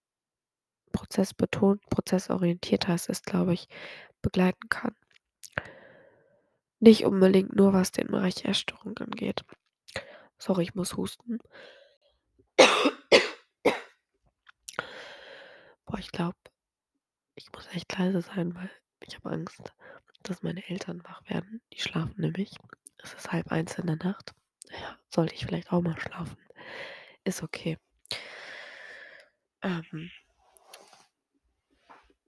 [0.94, 3.68] prozessbetont, prozessorientiert heißt es, glaube ich,
[4.22, 4.94] begleiten kann.
[6.80, 9.44] Nicht unbedingt nur, was den Bereich Essstörung angeht.
[10.38, 11.38] Sorry, ich muss husten.
[15.84, 16.36] Boah, ich glaube,
[17.34, 18.70] ich muss echt leise sein, weil
[19.06, 19.72] ich habe Angst,
[20.22, 21.60] dass meine Eltern wach werden.
[21.72, 22.52] Die schlafen nämlich.
[22.98, 24.32] Es ist 0:30 in der Nacht.
[24.70, 26.36] Ja, sollte ich vielleicht auch mal schlafen.
[27.24, 27.78] Ist okay.
[29.62, 30.10] Ähm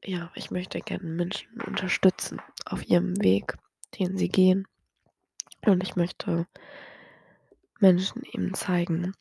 [0.06, 3.56] ja, ich möchte gerne Menschen unterstützen auf ihrem Weg,
[3.98, 4.66] den sie gehen.
[5.64, 6.46] Und ich möchte
[7.80, 9.12] Menschen eben zeigen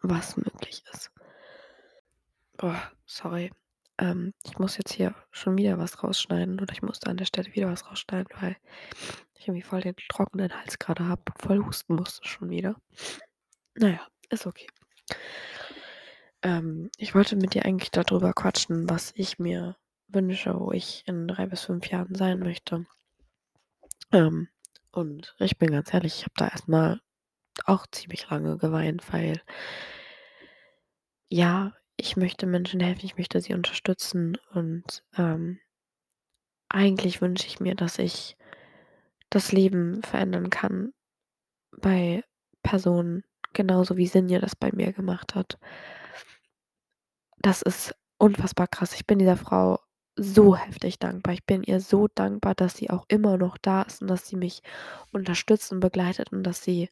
[0.00, 1.10] was möglich ist.
[2.60, 2.74] Oh,
[3.06, 3.50] sorry.
[3.98, 7.52] Ähm, ich muss jetzt hier schon wieder was rausschneiden oder ich musste an der Stelle
[7.54, 8.56] wieder was rausschneiden, weil
[9.34, 12.76] ich irgendwie voll den trockenen Hals grade habe, voll husten musste schon wieder.
[13.74, 14.66] Na ja, ist okay.
[16.42, 19.76] Ähm, ich wollte mit dir eigentlich da drüber quatschen, was ich mir
[20.08, 22.86] wünsche, wo ich in 3 bis 5 Jahren sein möchte.
[24.12, 24.48] Ähm,
[24.92, 27.00] und ich bin ganz ehrlich, ich habe da erst mal
[27.66, 29.40] auch ziemlich lange geweint, weil
[31.28, 35.58] ja, ich möchte Menschen helfen, ich möchte sie unterstützen und, ähm
[36.68, 38.36] eigentlich wünsche ich mir, dass ich
[39.30, 40.92] das Leben verändern kann
[41.76, 42.24] bei
[42.62, 45.58] Personen, genauso wie Sinja das bei mir gemacht hat.
[47.42, 48.94] Das ist unfassbar krass.
[48.94, 49.80] Ich bin dieser Frau
[50.16, 51.34] so heftig dankbar.
[51.34, 54.36] Ich bin ihr so dankbar, dass sie auch immer noch da ist und dass sie
[54.36, 54.62] mich
[55.12, 56.90] unterstützt und begleitet und dass sie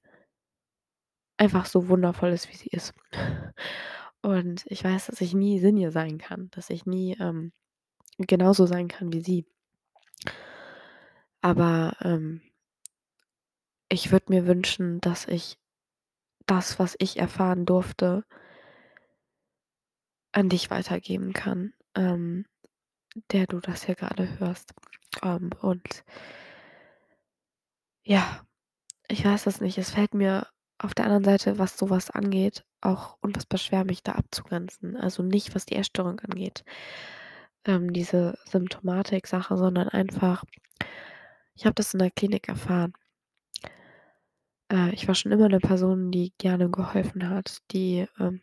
[1.38, 2.92] einfach so wundervoll ist, wie sie ist.
[4.22, 7.52] Und ich weiß, dass ich nie Sinje sein kann, dass ich nie, ähm,
[8.18, 9.46] genauso sein kann wie sie.
[11.42, 12.42] Aber, ähm
[13.92, 15.58] ich würde mir wünschen, dass ich
[16.46, 18.24] das, was ich erfahren durfte
[20.32, 22.46] an dich weitergeben kann, ähm,
[23.32, 24.72] der du das hier grade hörst.
[25.24, 26.04] Ähm, und
[28.04, 28.40] ja,
[29.08, 29.78] ich weiß es nicht.
[29.78, 30.46] Es fällt mir
[30.78, 34.96] auf der anderen Seite, was so was angeht, auch unfassbar schwer, mich da abzugrenzen.
[34.96, 36.64] Also, nicht, was die Essstörung angeht,
[37.66, 40.44] ähm, diese Symptomatik-Sache, sondern einfach
[41.56, 42.92] ich habe das in der Klinik erfahren.
[44.72, 48.40] Äh, ich war schon immer 'ne Person, die gerne geholfen hat, die, ähm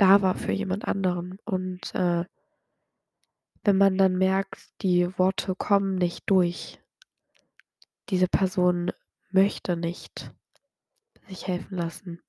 [0.00, 2.24] da war für jemand anderen und, äh
[3.66, 6.78] wenn man dann merkt, die Worte kommen nicht durch
[8.10, 8.92] diese Person
[9.30, 10.30] möchte nicht
[11.28, 12.20] sich helfen lassen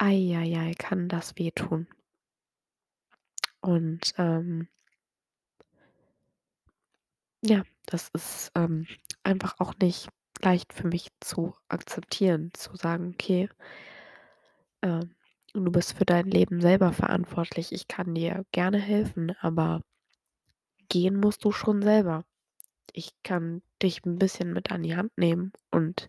[0.00, 1.86] ei, ei, ei, kann das wehtun.
[3.64, 4.68] Und, ähm
[7.44, 8.86] ja, das ist, ähm,
[9.24, 10.08] einfach auch nicht
[10.40, 13.48] leicht für mich zu akzeptieren, zu sagen: „Okay“
[14.82, 15.14] „ähm,
[15.54, 17.72] du bist für dein Leben selber verantwortlich.
[17.72, 19.82] Ich kann dir gerne helfen, aber
[20.90, 22.24] gehen musst du schon selber.
[22.92, 26.08] Ich kann dich 'n bisschen mit an die Hand nehmen und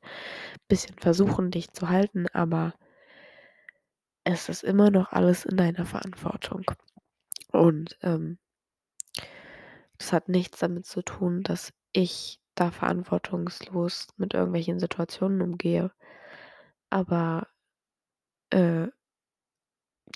[0.70, 2.74] bisschen versuchen, dich zu halten, aber
[4.26, 6.64] es ist immer noch alles in deiner Verantwortung.“
[7.52, 8.38] Und, ähm
[10.00, 15.92] das hat nichts damit zu tun, dass ich da verantwortungslos mit irgendwelchen Situationen umgehe.
[16.92, 17.48] Aber
[18.52, 18.88] äh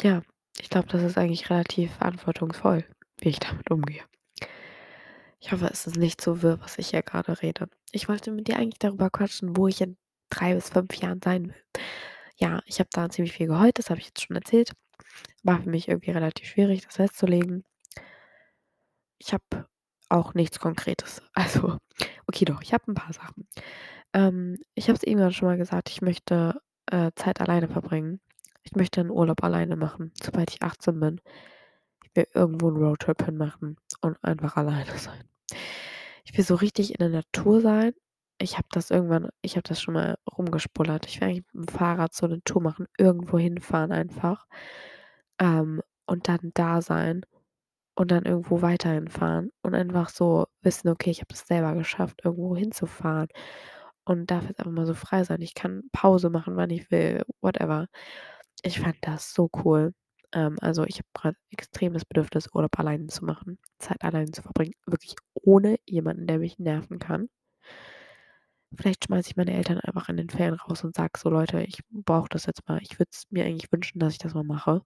[0.01, 0.21] ja,
[0.59, 2.85] ich glaube, das ist eigentlich relativ verantwortungsvoll,
[3.21, 4.03] wie ich damit umgehe.
[5.39, 7.67] Ich hoffe, es ist nicht zu wirr, was ich hier grade rede.
[7.91, 9.97] Ich wollte mit dir eigentlich darüber quatschen, wo ich in
[10.29, 11.63] 3 bis 5 Jahren sein will.
[12.37, 14.73] Ja, ich habe da ziemlich viel geheult, das habe ich jetzt schon erzählt.
[15.43, 17.63] War für mich irgendwie relativ schwierig, das festzulegen.
[19.19, 19.67] Ich habe
[20.09, 21.21] auch nichts Konkretes.
[21.33, 21.77] Also
[22.27, 23.47] okay, doch, ich habe 'n paar Sachen.
[24.13, 28.19] Ähm, ich habe es irgendwann schon mal gesagt, ich möchte, äh, Zeit alleine verbringen.
[28.69, 31.21] Ich möchte 'n Urlaub alleine machen, sobald ich 18 bin.
[32.03, 35.23] Ich will irgendwo 'n Roadtrip hin machen und einfach alleine sein.
[36.25, 37.93] Ich will so richtig in der Natur sein.
[38.39, 41.07] Ich habe das irgendwann ich habe das schon mal rumgesponnert.
[41.07, 44.47] Ich will eigentlich mit'm Fahrrad so 'ne Tour machen, irgendwo hinfahren einfach,
[45.41, 47.23] ähm, und dann da sein
[47.95, 52.21] und dann irgendwo weiterhin fahren und einfach so wissen: „Okay, ich habe das selber geschafft,
[52.25, 53.29] irgendwo hinzufahren
[54.05, 55.41] und darf jetzt einfach mal so frei sein.
[55.43, 57.87] Ich kann Pause machen, wann ich will, whatever.“
[58.63, 59.93] Ich fände das so cool.
[60.33, 64.41] Ähm, also, ich habe grad extrem das Bedürfnis, Urlaub alleine zu machen, Zeit alleine zu
[64.41, 67.29] verbringen, wirklich ohne jemanden, der mich nerven kann.
[68.75, 71.81] Vielleicht schmeiße ich meine Eltern einfach in den Ferien raus und sage so: „Leute, ich
[71.89, 72.79] brauche das jetzt mal.
[72.81, 74.81] Ich würde es mir eigentlich wünschen, dass ich das mal mache.“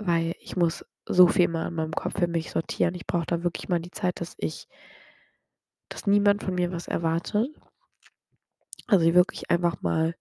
[0.00, 2.94] Weil ich muss so viel mal in meinem Kopf für mich sortieren.
[2.94, 4.66] Ich brauche da wirklich mal die Zeit, dass ich
[5.92, 7.48] dass niemand von mir was erwartet.
[8.86, 10.14] Also, ich wirklich einfach mal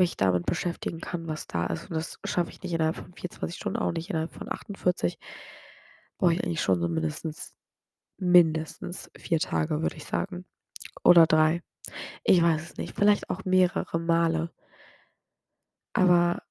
[0.00, 1.90] mich damit beschäftigen kann, was da ist.
[1.90, 5.18] Und das schaffe ich nicht innerhalb von 24 Stunden, auch nicht innerhalb von 48.
[6.18, 7.54] Brauche ich eigentlich schon so mindestens
[8.18, 10.46] mindestens 4 Tage, würde ich sagen.
[11.04, 11.62] Oder 3.
[12.24, 14.50] Ich weiß es nicht, vielleicht auch mehrere Male.
[15.94, 16.42] Aber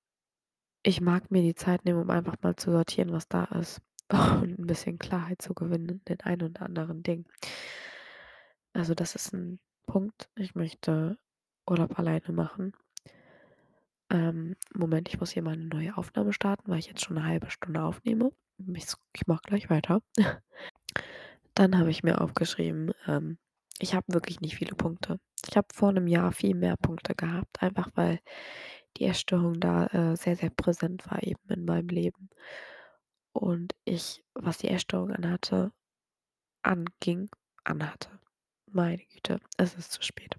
[0.84, 3.82] ich mag mir die Zeit nehmen, um einfach mal zu sortieren, was da ist
[4.12, 7.26] und 'n bisschen Klarheit zu gewinnen in den ein oder anderen Dingen.
[8.74, 10.30] Also, das ist 'n Punkt.
[10.36, 11.18] Ich möchte
[11.68, 12.74] Urlaub alleine machen.
[14.12, 17.24] Ähm, Moment, ich muss hier mal 'ne neue Aufnahme starten, weil ich jetzt schon 'ne
[17.24, 18.32] 1/2 Stunde aufnehme.
[18.74, 20.02] Ich ich mache gleich weiter.
[21.58, 23.38] Dann habe ich mir aufgeschrieben, ähm,
[23.80, 25.20] ich habe wirklich nicht viele Punkte.
[25.50, 28.20] Ich habe vor 'nem Jahr viel mehr Punkte gehabt, einfach weil
[28.98, 32.30] die Essstörung da, äh, sehr, sehr präsent war eben in meinem Leben.
[33.36, 35.72] Und ich, was die Essstörung anhatte
[36.64, 37.30] anging
[37.66, 38.10] anhatte,
[38.72, 40.36] meine Güte, es ist zu spät.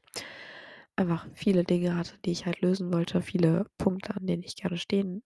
[0.97, 4.77] Einfach viele Dinge hatte, die ich halt lösen wollte, viele Punkte, an denen ich gerne
[4.77, 5.23] stehen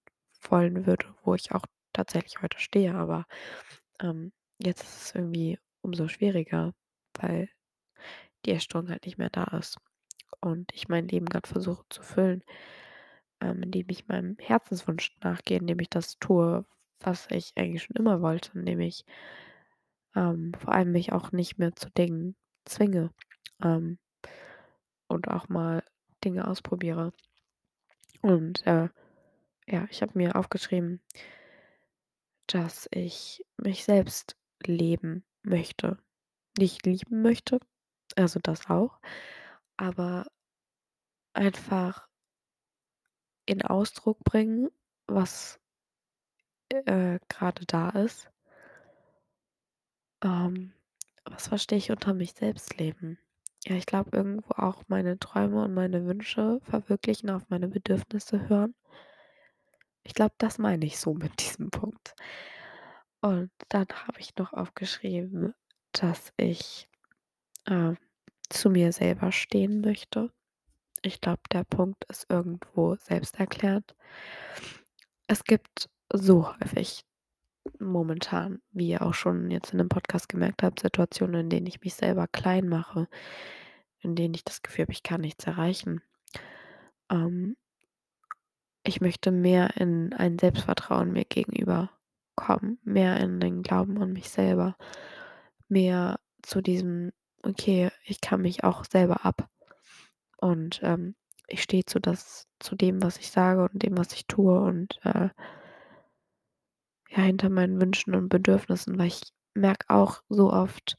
[0.48, 3.26] wollen würde, wo ich auch tatsächlich heute stehe, aber,
[4.00, 6.72] ähm, jetzt ist es irgendwie umso schwieriger,
[7.20, 7.48] weil
[8.46, 9.78] die Essstörung halt nicht mehr da ist
[10.40, 12.44] und ich mein Leben grad versuche zu füllen,
[13.40, 16.66] ähm, indem ich meinem Herzenswunsch nachgehe, indem ich das tue,
[17.00, 19.04] was ich eigentlich schon immer wollte, nämlich
[20.16, 23.10] ähm, vor allem mich auch nicht mehr zu Dingen zwinge,
[23.62, 23.98] ähm,
[25.14, 25.82] und auch mal
[26.24, 27.12] Dinge ausprobiere.
[28.22, 28.88] Und, äh
[29.68, 31.00] Ja, ich habe mir aufgeschrieben
[32.46, 35.98] dass ich mich selbst leben möchte.
[36.58, 37.60] Nicht lieben möchte,
[38.16, 39.00] also das auch,
[39.76, 40.26] aber
[41.34, 42.08] einfach
[43.46, 44.70] in Ausdruck bringen,
[45.06, 45.58] was
[46.70, 48.30] äh, grade da ist.
[50.24, 50.72] Ähm,
[51.24, 53.18] was verstehe ich unter mich selbst leben?
[53.66, 58.74] Ja, ich glaube irgendwo auch meine Träume und meine Wünsche verwirklichen, auf meine Bedürfnisse hören.
[60.02, 62.14] Ich glaube, das meine ich so mit diesem Punkt.
[63.20, 65.54] Und dann habe ich noch aufgeschrieben,
[65.92, 66.88] dass ich,
[67.66, 67.96] ähm,
[68.50, 70.30] zu mir selber stehen möchte.
[71.00, 73.94] Ich glaube, der Punkt ist irgendwo selbsterklärend.
[75.26, 77.04] Es gibt so häufig
[77.78, 81.80] momentan, wie ihr auch schon jetzt in dem Podcast gemerkt habt, Situationen, in denen ich
[81.80, 83.08] mich selber klein mache,
[84.00, 86.02] in denen ich das Gefühl habe, ich kann nichts erreichen.
[87.10, 87.56] Ähm
[88.86, 91.90] ich möchte mehr in ein Selbstvertrauen mir gegenüber
[92.36, 94.76] kommen, mehr in den Glauben an mich selber,
[95.68, 99.48] mehr zu diesem: „Okay, ich kann mich auch selber ab
[100.38, 101.14] und, ähm,
[101.48, 102.00] ich stehe zu
[102.60, 105.30] zu dem, was ich sage und dem, was ich tue und, äh“
[107.16, 109.22] „ja, hinter meinen Wünschen und Bedürfnissen“, weil ich
[109.54, 110.96] merke auch so oft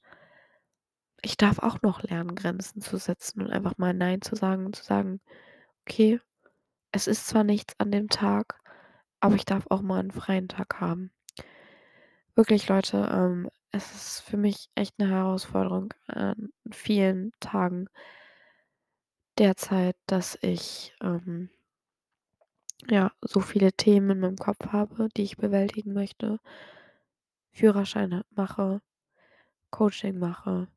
[1.23, 4.75] ich darf auch noch lernen, Grenzen zu setzen und einfach mal „Nein“ zu sagen und
[4.75, 5.19] zu sagen:
[5.87, 6.19] „Okay,
[6.93, 8.59] es ist zwar nichts an dem Tag,
[9.21, 11.11] aber ich darf auch mal 'n freien Tag haben.“
[12.37, 17.87] Wirklich, Leute, ähm, es ist für mich echt 'ne Herausforderung an vielen Tagen
[19.37, 21.49] derzeit, dass ich, ähm
[22.89, 26.39] ja, so viele Themen in meinem Kopf habe, die ich bewältigen möchte.
[27.53, 28.81] Führerschein mache,
[29.71, 30.67] Coaching mache.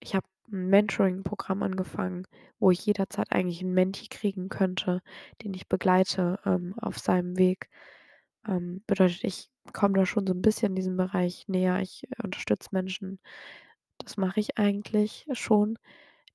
[0.00, 2.26] Ich habe 'n Mentoring-Programm angefangen,
[2.60, 5.02] wo ich jederzeit eigentlich 'n Menti kriegen könnte,
[5.42, 7.70] den ich begleite, ähm, auf seinem Weg.
[8.48, 11.80] Ähm, bedeutet, ich komme da schon so 'n bisschen in diesem Bereich näher.
[11.80, 13.20] Ich unterstütze Menschen.
[13.98, 15.78] Das mache ich eigentlich schon,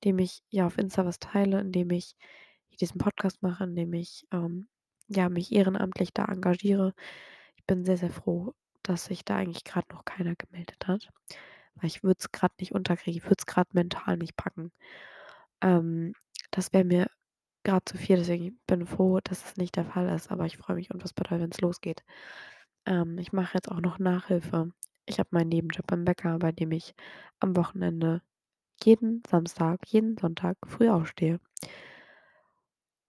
[0.01, 2.15] indem ich, ja, auf Insta was teile, indem ich
[2.81, 4.67] diesen Podcast mache, indem ich, ähm,
[5.07, 6.93] ja, mich ehrenamtlich da engagiere.
[7.57, 11.09] Ich bin sehr, sehr froh, dass sich da eigentlich grad noch keiner gemeldet hat,
[11.75, 13.17] weil ich würde es grad nicht unterkriegen.
[13.19, 14.71] Ich würde es grad mental nicht packen.
[15.61, 16.13] Ähm,
[16.51, 17.07] das wäre mir
[17.63, 20.57] grad zu viel, deswegen ich bin froh, dass es nicht der Fall ist, aber ich
[20.57, 22.03] freue mich unfassbar doll, wenn's losgeht.
[22.85, 24.71] Ähm, ich mache jetzt auch noch Nachhilfe.
[25.05, 26.95] Ich habe meinen Nebenjob beim Bäcker, bei dem ich
[27.39, 28.21] am Wochenende
[28.83, 31.39] jeden Samstag, jeden Sonntag früh aufstehe.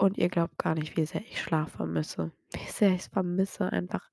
[0.01, 2.31] Und ihr glaubt gar nicht, wie sehr ich Schlaf vermisse.
[2.53, 4.11] Wie sehr ich's vermisse, einfach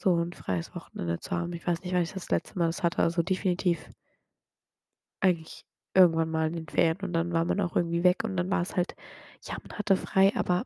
[0.00, 1.52] so 'n freies Wochenende zu haben.
[1.52, 3.90] Ich weiß nicht, wann ich das letzte Mal das hatte, also definitiv
[5.22, 8.50] eigentlich irgendwann mal in den Ferien und dann war man auch irgendwie weg und dann
[8.50, 8.94] war's halt
[9.44, 10.64] ja, man hatte frei, aber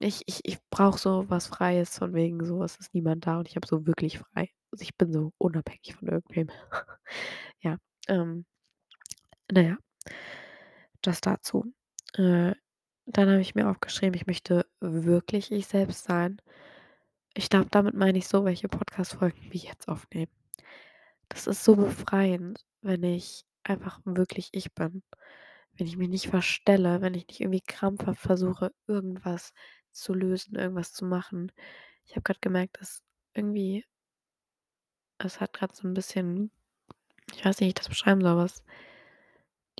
[0.00, 3.48] ich ich ich brauche so was Freies von wegen so, es ist niemand da und
[3.48, 4.50] ich habe so wirklich frei.
[4.72, 6.48] Also, ich bin so unabhängig von irgendwem.
[7.62, 7.78] Ja,
[8.08, 8.44] ähm,
[9.52, 9.76] na ja.
[11.04, 11.72] Das dazu.
[12.14, 12.54] Äh,
[13.06, 16.40] dann habe ich mir aufgeschrieben, ich möchte wirklich ich selbst sein.
[17.34, 20.32] Ich glaube, damit meine ich so welche Podcast-Folgen wie jetzt aufnehmen.
[21.28, 25.02] Das ist so befreiend, wenn ich einfach wirklich ich bin.
[25.76, 29.52] Wenn ich mich nicht verstelle, wenn ich nicht irgendwie krampfhaft versuche, irgendwas
[29.92, 31.52] zu lösen, irgendwas zu machen.
[32.06, 33.02] Ich habe grad gemerkt, dass
[33.34, 33.84] irgendwie
[35.20, 36.50] es hat grad so 'n bisschen
[37.34, 38.62] ich weiß nicht, wie ich das beschreiben soll, was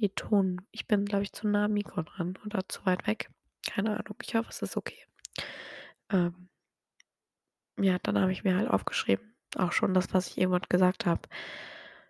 [0.03, 3.31] die Ton ich bin, glaube ich, zu nah am Mikro dran oder zu weit weg.
[3.67, 4.17] Keine Ahnung.
[4.23, 5.05] Ich hoffe, es ist okay.
[6.11, 6.49] Ähm
[7.79, 11.23] ja, dann habe ich mir halt aufgeschrieben, auch schon das, was ich irgendwann gesagt habe.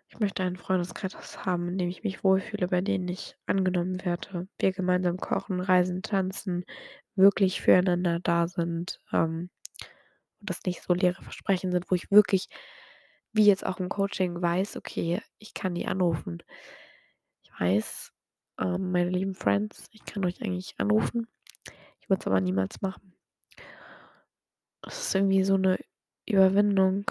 [0.09, 4.47] Ich möchte einen Freundeskreis haben, in dem ich mich wohlfühle, bei denen ich angenommen werde.
[4.59, 6.65] Wir gemeinsam kochen, reisen, tanzen,
[7.15, 9.49] wirklich füreinander da sind, ähm,
[10.41, 12.49] und das nicht so leere Versprechen sind, wo ich wirklich,
[13.33, 16.82] wie jetzt auch im Coaching weiß: „Okay, ich kann die anrufen.“ Ich
[17.59, 18.13] weiß,
[18.59, 21.27] ähm, meine lieben Friends, ich kann euch eigentlich anrufen.
[22.01, 23.13] Ich würde es aber niemals machen.
[24.85, 25.79] Es ist irgendwie so 'ne
[26.27, 27.05] Überwindung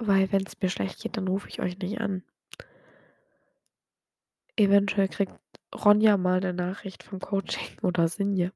[0.00, 2.22] weil wenn's mir schlecht geht, dann rufe ich euch nicht an.
[4.58, 5.38] Eventuell kriegt
[5.72, 8.50] Ronja mal 'ne Nachricht vom Coaching oder Sinje.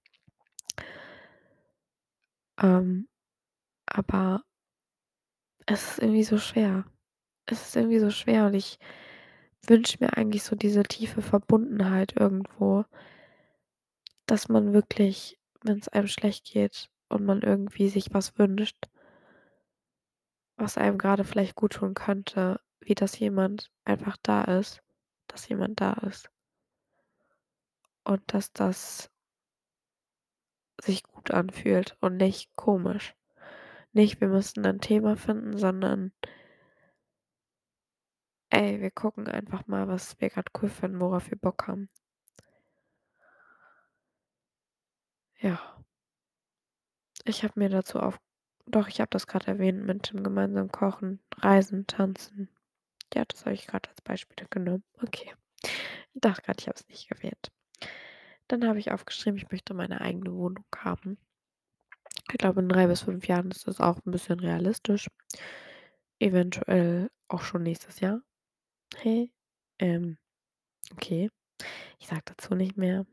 [2.58, 3.08] Ähm,
[3.86, 4.44] aber
[5.66, 6.84] es ist irgendwie so schwer.
[7.46, 8.78] Es ist irgendwie so schwer und ich
[9.68, 12.84] wünsche mir eigentlich so diese tiefe Verbundenheit irgendwo
[14.28, 18.86] dass man wirklich, wenn's einem schlecht geht und man irgendwie sich was wünscht
[20.58, 24.82] was einem grade vielleicht guttun könnte, wie dass jemand einfach da ist
[25.28, 26.28] dass jemand da ist.
[28.06, 29.08] Und dass das
[30.80, 33.14] sich gut anfühlt und nicht komisch.
[33.92, 36.12] Nicht, wir müssen 'nen Thema finden, sondern
[38.52, 41.88] ey, wir gucken einfach mal, was wir grad cool finden, worauf wir Bock haben.
[45.40, 45.82] Ja.
[47.26, 48.18] Ich habe mir dazu auf
[48.66, 52.48] doch, ich habe das grad erwähnt mit dem gemeinsamen Kochen, Reisen, Tanzen.
[53.14, 54.84] Ja, das habe ich grad als Beispiele genommen.
[55.02, 55.32] Okay.
[56.14, 57.50] Ich dachte grad, ich habe es nicht erwähnt.
[58.48, 61.18] Dann habe ich aufgeschrieben, ich möchte meine eigene Wohnung haben.
[62.30, 65.08] Ich glaube, in 3 bis 5 Jahren ist das auch 'n bisschen realistisch.
[66.20, 68.22] Eventuell auch schon nächstes Jahr.
[68.98, 69.30] Hey,
[69.78, 70.18] ähm,
[70.92, 71.30] okay.
[72.00, 73.06] Ich sage dazu nicht mehr.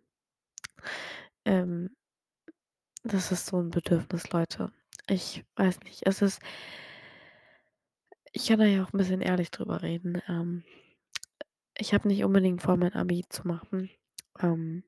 [1.45, 1.89] Ähm
[3.05, 4.71] das ist so 'n Bedürfnis, Leute.
[5.07, 6.39] Ich weiß nicht, es ist
[8.34, 10.21] ich kann da ja auch 'n bisschen ehrlich drüber reden.
[10.27, 10.63] Ähm,
[11.77, 13.89] ich habe nicht unbedingt vor, mein Abi zu machen.
[14.41, 14.84] Ähm,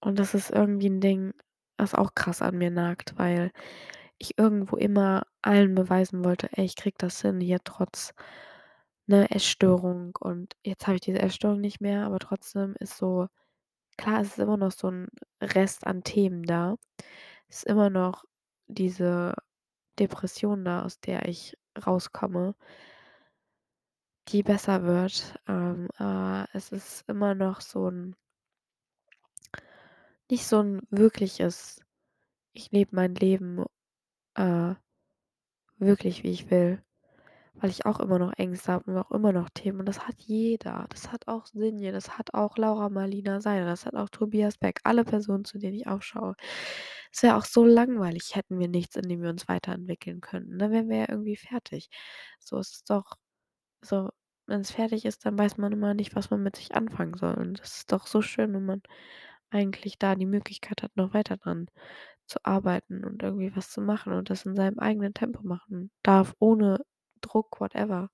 [0.00, 1.34] und das ist irgendwie 'n Ding,
[1.78, 3.52] was auch krass an mir nagt, weil
[4.18, 8.14] ich irgendwo immer allen beweisen wollte: „Ey, ich kriege das hin hier trotz,
[9.06, 13.28] ne, Essstörung.“ Und jetzt habe ich diese Essstörung nicht mehr, aber trotzdem ist so
[13.98, 15.08] klar, es ist immer noch so 'n
[15.42, 16.76] Rest an Themen da.
[17.48, 18.24] Es ist immer noch
[18.68, 19.34] diese
[20.00, 22.54] Depression da, aus der ich rauskomme
[24.28, 25.38] die besser wird.
[25.46, 28.16] Ähm, äh, es ist immer noch so 'n
[30.30, 31.80] nicht so 'n wirkliches
[32.54, 33.64] ich lebe mein Leben,
[34.36, 34.74] äh,
[35.78, 36.82] wirklich, wie ich will,
[37.60, 40.16] weil ich auch immer noch Ängste habe und auch immer noch Themen und das hat
[40.18, 40.86] jeder.
[40.90, 44.80] Das hat auch Sinja, das hat auch Laura Marlina Seiler, das hat auch Tobias Beck,
[44.84, 46.34] alle Personen, zu denen ich aufschaue.
[47.12, 50.58] Es wäre auch so langweilig, hätten wir nichts, in dem wir uns weiterentwickeln könnten.
[50.58, 51.88] Dann wären wir ja irgendwie fertig.
[52.40, 53.16] So ist es doch
[53.82, 54.10] so,
[54.46, 57.34] wenn's fertig ist, dann weiß man immer nicht, was man mit sich anfangen soll.
[57.34, 58.82] Und das ist doch so schön, wenn man
[59.50, 61.68] eigentlich da die Möglichkeit hat, noch weiter dran
[62.26, 66.34] zu arbeiten und irgendwie was zu machen und das in seinem eigenen Tempo machen darf,
[66.40, 66.80] ohne
[67.26, 68.10] Druck, whatever.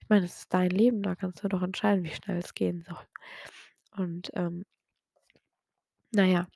[0.00, 2.84] Ich meine, es ist dein Leben, da kannst du doch entscheiden, wie schnell es gehen
[2.88, 2.98] soll.
[3.96, 4.64] Und, ähm
[6.12, 6.46] na ja.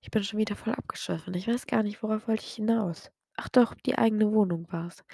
[0.00, 1.34] Ich bin schon wieder voll abgeschwiffen.
[1.34, 3.10] Ich weiß gar nicht, worauf wollte ich hinaus?
[3.36, 5.04] Ach doch, die eigene Wohnung war's.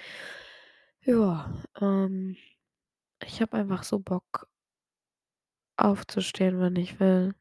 [1.03, 2.37] Ja, ähm,
[3.25, 4.49] ich habe einfach so Bock
[5.77, 7.35] aufzustehen, wann ich will.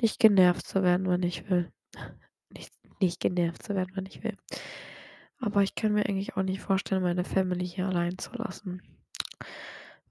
[0.00, 1.72] Nicht genervt zu werden, wann ich will.
[2.50, 4.36] Nicht nicht genervt zu werden, wann ich will.
[5.42, 8.82] Aber ich kann mir eigentlich auch nicht vorstellen, meine Family hier allein zu lassen.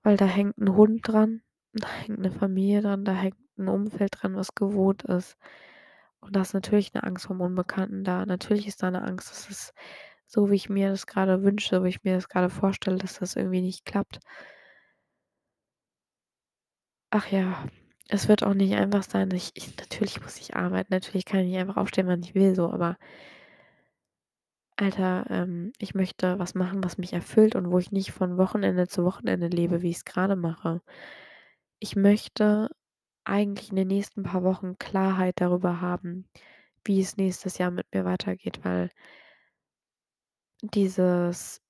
[0.04, 1.42] Weil da hängt 'n Hund dran,
[1.74, 5.38] da hängt 'ne Familie dran, da hängt 'n Umfeld dran, was gewohnt ist.
[6.22, 8.26] Und da ist natürlich 'ne Angst vorm Unbekannten da.
[8.26, 9.74] Natürlich ist da 'ne Angst, dass es
[10.28, 13.36] so, wie ich mir das grade wünsche, wie ich mir das grade vorstelle, dass das
[13.36, 14.20] irgendwie nicht klappt.
[17.14, 17.66] Ach ja,
[18.08, 19.32] es wird auch nicht einfach sein.
[19.32, 22.54] Ich ich natürlich muss ich arbeiten, natürlich kann ich nicht einfach aufstehen, wann ich will
[22.54, 22.98] so, aber
[24.82, 28.88] Alter, ähm, ich möchte was machen, was mich erfüllt und wo ich nicht von Wochenende
[28.88, 30.82] zu Wochenende lebe, wie ich's grade mache.
[31.82, 32.70] Ich möchte
[33.26, 36.26] eigentlich in den nächsten paar Wochen Klarheit darüber haben,
[36.86, 38.90] wie es nächstes Jahr mit mir weitergeht, weil
[40.62, 41.62] dieses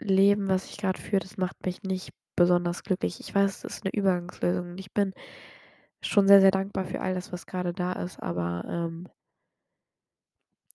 [0.00, 3.18] Leben, was ich grad führe, das macht mich nicht besonders glücklich.
[3.20, 5.12] Ich weiß, es ist 'ne Übergangslösung und ich bin
[6.02, 9.08] schon sehr, sehr dankbar für all das, was grade da ist, aber, ähm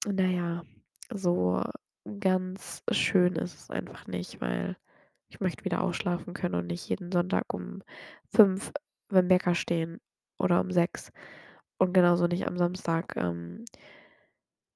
[0.08, 0.64] na ja,
[1.14, 1.64] so
[2.20, 4.78] ganz schön ist es einfach nicht, weil
[5.30, 7.82] ich möchte wieder ausschlafen können und nicht jeden Sonntag um
[8.34, 8.72] 5
[9.10, 10.00] beim Bäcker stehen
[10.40, 11.12] oder um 6
[11.78, 13.16] und genauso nicht am Samstag.
[13.18, 13.66] Ähm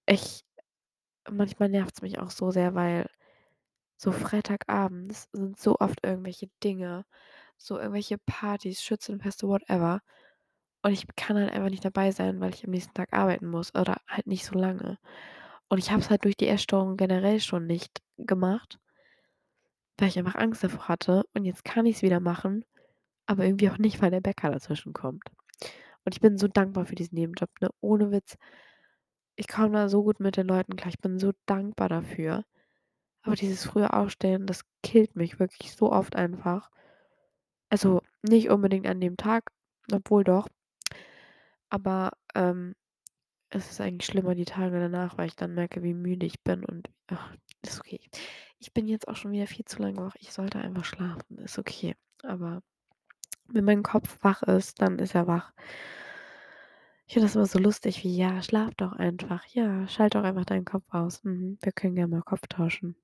[0.09, 0.41] ich
[1.29, 3.09] manchmal nervt's mich auch so sehr, weil
[3.97, 7.05] so Freitagabends sind so oft irgendwelche Dinge,
[7.57, 10.01] so irgendwelche Partys, Schützenfeste, whatever.
[10.83, 13.75] Und ich kann halt einfach nicht dabei sein, weil ich am nächsten Tag arbeiten muss
[13.75, 14.99] oder halt nicht so lange.
[15.69, 18.79] Und ich habe es halt durch die Essstörung generell schon nicht gemacht
[19.97, 22.63] weil ich einfach Angst davor hatte und jetzt kann ich's wieder machen,
[23.25, 25.23] aber irgendwie auch nicht, weil der Bäcker dazwischen kommt.
[26.05, 27.69] Und ich bin so dankbar für diesen Nebenjob, ne?
[27.81, 28.37] Ohne Witz.
[29.35, 30.89] Ich komme da so gut mit den Leuten klar.
[30.89, 32.45] Ich bin so dankbar dafür.
[33.23, 36.69] Aber dieses frühe Aufstehen, das killt mich wirklich so oft einfach.
[37.69, 39.51] Also, nicht unbedingt an dem Tag,
[39.91, 40.47] obwohl doch.
[41.69, 42.75] Aber, ähm,
[43.49, 46.65] es ist eigentlich schlimmer die Tage danach, weil ich dann merke, wie müde ich bin
[46.65, 47.33] und ach,
[47.63, 47.99] ist okay.
[48.59, 50.15] Ich bin jetzt auch schon wieder viel zu lange wach.
[50.19, 51.95] Ich sollte einfach schlafen, ist okay.
[52.23, 52.61] Aber
[53.47, 55.53] wenn mein Kopf wach ist, dann ist er wach.
[57.09, 59.45] Ich finde das immer so lustig wie: „Ja, schlaf doch einfach.
[59.47, 61.23] Ja, schalte doch einfach deinen Kopf aus.
[61.23, 62.95] Mhm, wir können gerne mal Kopf tauschen.“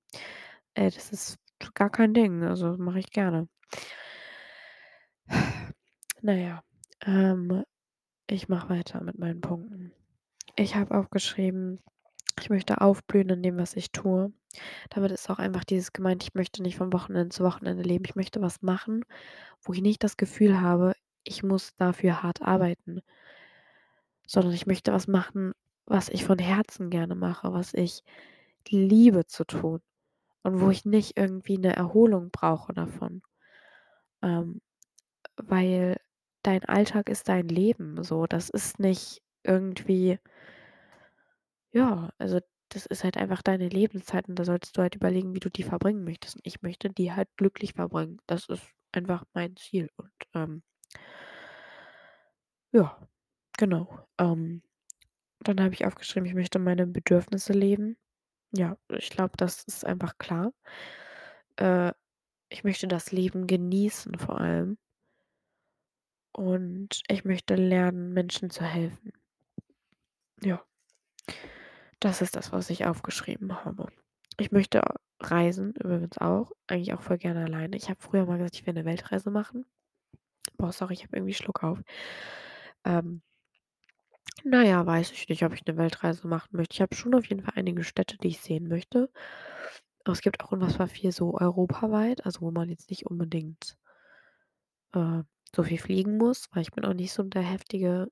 [0.76, 1.40] Äh, das ist
[1.76, 3.48] gar kein Ding, also, mache ich gerne.
[6.22, 6.64] Na ja,
[7.06, 7.64] ähm,
[8.28, 9.94] ich mache weiter mit meinen Punkten.
[10.58, 11.80] Ich habe aufgeschrieben,
[12.40, 14.32] ich möchte aufblühen in dem, was ich tue.
[14.92, 18.06] Damit ist auch einfach dieses gemeint, ich möchte nicht von Wochenende zu Wochenende leben.
[18.06, 19.04] Ich möchte was machen,
[19.64, 23.02] wo ich nicht das Gefühl habe, ich muss dafür hart arbeiten.
[24.28, 25.54] Sondern ich möchte was machen,
[25.86, 28.04] was ich von Herzen gerne mache, was ich
[28.70, 29.82] liebe zu tun
[30.44, 33.22] und wo ich nicht irgendwie 'ne Erholung brauche davon.
[34.24, 34.62] Ähm,
[35.38, 35.98] weil
[36.44, 38.28] dein Alltag ist dein Leben so.
[38.28, 40.20] Das ist nicht irgendwie
[41.74, 45.40] ja, also, das ist halt einfach deine Lebenszeit und da solltest du halt überlegen, wie
[45.40, 46.36] du die verbringen möchtest.
[46.38, 48.20] Und ich möchte die halt glücklich verbringen.
[48.28, 48.64] Das ist
[48.94, 50.64] einfach mein Ziel und, ähm
[52.74, 52.98] ja,
[53.58, 54.00] genau.
[54.20, 54.64] Ähm,
[55.42, 57.98] dann habe ich aufgeschrieben, ich möchte meine Bedürfnisse leben.
[58.54, 60.54] Ja, ich glaube, das ist einfach klar.
[61.58, 61.94] Äh,
[62.50, 64.78] ich möchte das Leben genießen vor allem.
[66.36, 69.14] Und ich möchte lernen, Menschen zu helfen.
[70.42, 70.66] Ja.
[72.04, 73.88] Das ist das, was ich aufgeschrieben habe.
[74.38, 74.82] Ich möchte
[75.22, 77.78] reisen, übrigens auch, eigentlich auch voll gerne alleine.
[77.78, 79.66] Ich habe früher mal gesagt, ich will 'ne Weltreise machen.
[80.58, 81.80] Boah, sorry, ich habe irgendwie Schluckauf.
[82.86, 83.22] Ähm
[84.46, 86.74] na ja, weiß ich nicht, ob ich 'ne Weltreise machen möchte.
[86.76, 89.10] Ich habe schon auf jeden Fall einige Städte, die ich sehen möchte.
[90.06, 93.76] Aber es gibt auch unfassbar viel so europaweit, also, wo man jetzt nicht unbedingt
[94.94, 95.24] äh,
[95.56, 98.10] so viel fliegen muss, weil ich bin auch nicht so der heftige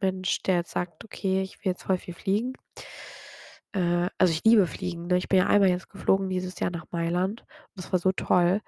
[0.00, 2.54] Mensch, der jetzt sagt: „Okay, ich will jetzt viel fliegen.“
[3.72, 5.16] Äh, also, ich liebe Fliegen, ne?
[5.18, 8.60] Ich bin ja einmal jetzt geflogen dieses Jahr nach Mailand und das war so toll.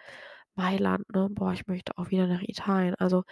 [0.56, 1.28] Mailand, ne?
[1.30, 2.94] Boah, ich möchte auch wieder nach Italien.
[2.96, 3.24] Also,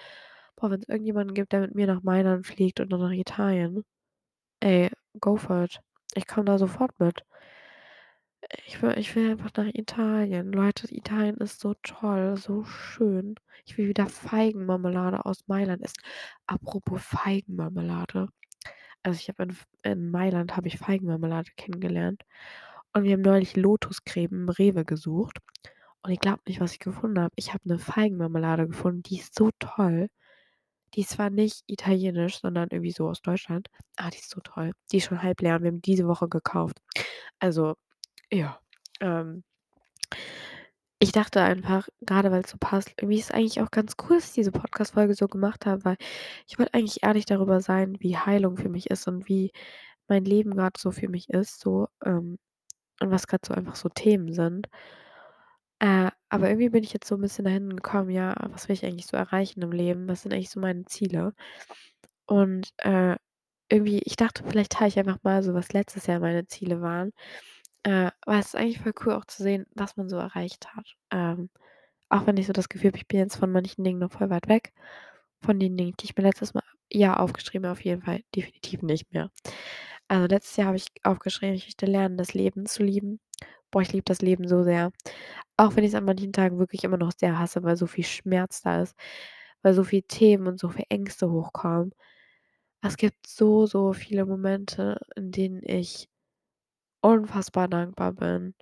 [0.57, 3.85] boah, wenn's irgendjemanden gibt, der mit mir nach Mailand fliegt und dann nach Italien,
[4.61, 4.91] ey,
[5.21, 5.81] go for it.
[6.15, 7.23] Ich komme da sofort mit.
[8.67, 10.53] Ich will ich will einfach nach Italien.
[10.53, 13.35] Leute, Italien ist so toll, so schön.
[13.65, 16.01] Ich will wieder Feigenmarmelade aus Mailand essen.
[16.47, 18.29] Apropos Feigenmarmelade.
[19.03, 22.23] Also, ich habe in in Mailand habe ich Feigenmarmelade kennengelernt
[22.95, 25.39] und wir haben neulich Lotuscreme im Rewe gesucht
[26.03, 27.35] und ihr glaubt nicht, was ich gefunden habe.
[27.37, 30.09] Ich habe 'ne Feigenmarmelade gefunden, die ist so toll.
[30.95, 34.73] Die ist zwar nicht italienisch, sondern irgendwie so aus Deutschland, aber die ist so toll.
[34.93, 36.79] Die ist schon halb leer und wir haben die diese Woche gekauft.
[37.41, 37.75] Also,
[38.31, 38.61] ja,
[39.01, 39.43] ähm
[40.99, 44.29] ich dachte einfach, grade weil's so passt irgendwie ist es eigentlich auch ganz cool, dass
[44.29, 45.97] ich diese Podcast-Folge so gemacht habe, weil
[46.49, 49.53] ich wollte eigentlich ehrlich darüber sein, wie Heilung für mich ist und wie
[50.09, 52.39] mein Leben grad so für mich ist so, ähm,
[53.01, 54.69] und was grad so einfach so Themen sind.
[55.81, 58.85] Äh, aber irgendwie bin ich jetzt so 'n bisschen dahin gekommen, ja, was will ich
[58.85, 60.09] eigentlich so erreichen im Leben?
[60.09, 61.35] Was sind eigentlich so meine Ziele?
[62.27, 63.17] Und, äh,
[63.71, 67.13] irgendwie ich dachte, vielleicht teile ich einfach mal so, was letztes Jahr meine Ziele waren.
[67.87, 70.97] Äh, aber es ist eigentlich voll cool auch zu sehen, was man so erreicht hat.
[71.13, 71.51] Ähm,
[72.09, 74.31] auch wenn ich so das Gefühl habe, ich bin jetzt von manchen Dingen noch voll
[74.31, 74.73] weit weg,
[75.43, 76.63] von den Dingen, die ich mir letztes Mal
[76.93, 79.31] Jahr aufgeschrieben habe, auf jeden Fall definitiv nicht mehr.
[80.09, 83.21] Also, letztes Jahr habe ich aufgeschrieben, ich möchte lernen, das Leben zu lieben.
[83.71, 84.93] Boah, ich liebe das Leben so sehr.
[85.59, 88.63] Auch wenn ich's an manchen Tagen wirklich immer noch sehr hasse, weil so viel Schmerz
[88.63, 88.97] da ist,
[89.63, 91.93] weil so viel Themen und so viel Ängste hochkommen.
[92.83, 96.09] Es gibt so, so viele Momente, in denen ich
[97.07, 98.55] unfassbar dankbar bin,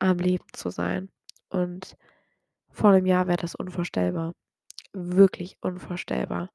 [0.00, 1.10] am Leben zu sein.
[1.50, 1.96] Und
[2.70, 4.34] vor 'nem Jahr wäre das unvorstellbar.
[4.94, 6.50] Wirklich unvorstellbar.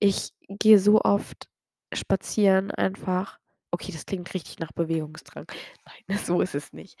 [0.00, 1.48] Ich gehe so oft
[1.94, 3.38] spazieren einfach
[3.72, 5.46] okay, das klingt richtig nach Bewegungsdrang.
[6.08, 6.98] Nein, so ist es nicht.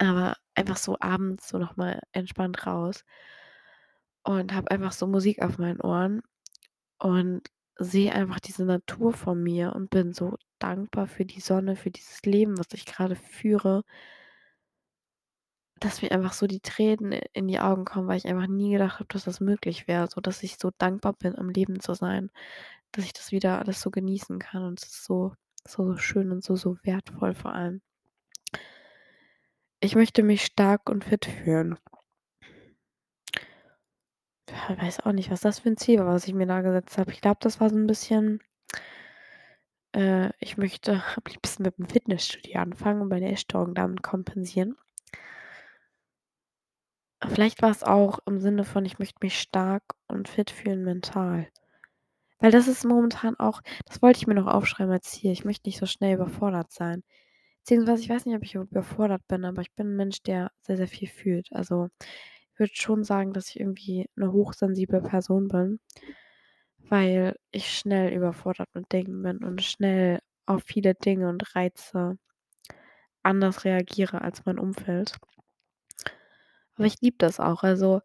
[0.00, 3.04] Aber einfach so abends so noch mal entspannt raus
[4.24, 6.22] und habe einfach so Musik auf meinen Ohren
[7.00, 7.42] und
[7.78, 12.22] sehe einfach diese Natur vor mir und bin so dankbar für die Sonne, für dieses
[12.22, 13.82] Leben, was ich grade führe
[15.80, 18.94] dass mir einfach so die Tränen in die Augen kommen, weil ich einfach nie gedacht
[18.96, 22.30] habe, dass das möglich wäre, so dass ich so dankbar bin, am Leben zu sein,
[22.92, 25.34] dass ich das wieder alles so genießen kann und es ist so
[25.68, 27.80] so, so schön und so, so wertvoll vor allem.
[29.80, 31.78] Ich möchte mich stark und fit fühlen.
[34.48, 36.98] Ja, weiß auch nicht, was das für 'n Ziel war, was ich mir da gesetzt
[36.98, 37.10] habe.
[37.10, 38.40] Ich glaube, das war so 'n bisschen
[39.94, 44.76] äh, ich möchte am liebsten mit 'm Fitnessstudio anfangen und meine Essstörung damit kompensieren.
[47.24, 51.48] Vielleicht war's auch im Sinne von, ich möchte mich stark und fit fühlen mental.
[52.40, 55.32] Weil das ist momentan auch das wollte ich mir noch aufschreiben als Ziel.
[55.32, 57.02] Ich möchte nicht so schnell überfordert sein.
[57.60, 60.76] Beziehungsweise ich weiß nicht, ob ich überfordert bin, aber ich bin 'n Mensch, der sehr,
[60.78, 61.48] sehr viel fühlt.
[61.52, 61.88] Also,
[62.35, 65.80] ich würde schon sagen, dass ich irgendwie 'ne hochsensible Person bin,
[66.88, 72.16] weil ich schnell überfordert mit Dingen bin und schnell auf viele Dinge und Reize
[73.22, 75.18] anders reagiere als mein Umfeld.
[76.76, 77.62] Aber ich liebe das auch.
[77.62, 78.00] Also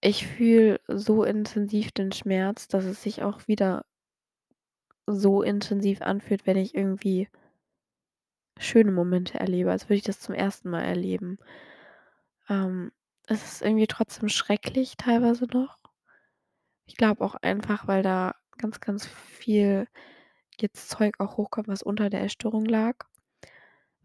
[0.00, 3.84] ich fühle so intensiv den Schmerz, dass es sich auch wieder
[5.08, 7.28] so intensiv anfühlt, wenn ich irgendwie
[8.58, 11.36] schöne Momente erlebe, als würde ich das zum ersten Mal erleben.
[12.48, 12.92] Ähm,
[13.26, 15.78] es ist irgendwie trotzdem schrecklich teilweise noch.
[16.88, 19.86] Ich glaube auch einfach, weil da ganz, ganz viel
[20.60, 22.96] jetzt Zeug auch hochkommt, was unter der Essstörung lag,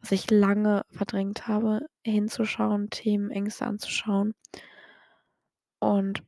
[0.02, 4.34] was ich lange verdrängt habe, hinzuschauen, Themen, Ängste anzuschauen
[5.82, 6.24] und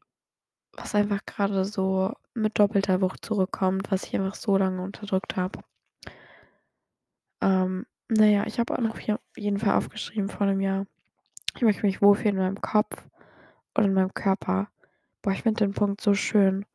[0.74, 5.62] was einfach grade so mit doppelter Wucht zurückkommt, was ich einfach so lange unterdrückt habe.
[7.42, 10.86] Ähm, na ja, ich habe auch noch auf jeden Fall aufgeschrieben vor 'nem Jahr,
[11.60, 13.06] ich möchte mich wohlfühlen in meinem Kopf
[13.74, 14.70] und in meinem Körper.
[15.22, 16.66] Boah, ich finde den Punkt so schön,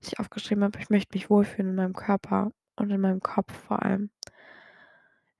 [0.00, 3.52] dass ich aufgeschrieben habe: „Ich möchte mich wohlfühlen in meinem Körper und in meinem Kopf
[3.52, 4.10] vor allem.“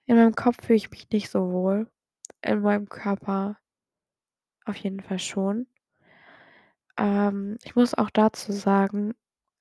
[0.05, 1.90] In meinem Kopf fühle ich mich nicht so wohl,
[2.42, 3.57] in meinem Körper
[4.66, 5.66] auf jeden Fall schon.
[6.96, 9.14] Ähm, ich muss auch dazu sagen,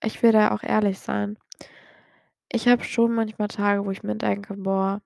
[0.04, 1.38] ich will da auch ehrlich sein.
[2.52, 5.02] Ich habe schon manchmal Tage, wo ich mir denke: „Boah“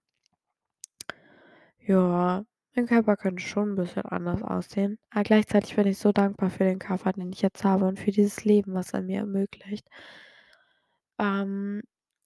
[1.80, 2.44] „ja,
[2.76, 6.64] mein Körper könnte schon 'n bisschen anders aussehen.“ Aber gleichzeitig bin ich so dankbar für
[6.66, 9.86] den Körper, den ich jetzt habe und für dieses Leben, was er mir ermöglicht.
[11.20, 11.82] Ähm,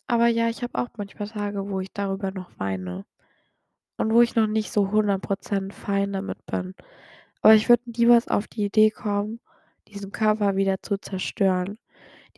[0.07, 3.05] aber ja, ich habe auch manchmal Tage, wo ich darüber noch weine
[3.97, 6.75] und wo ich noch nicht so 100 % fein damit bin.
[7.41, 9.41] Aber ich würde niemals auf die Idee kommen,
[9.89, 11.79] diesen Körper wieder zu zerstören,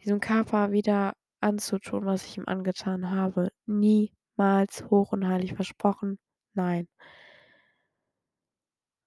[0.03, 3.51] diesem Körper wieder anzutun, was ich ihm angetan habe.
[3.67, 6.19] Niemals, hoch und heilig versprochen,
[6.55, 6.87] nein.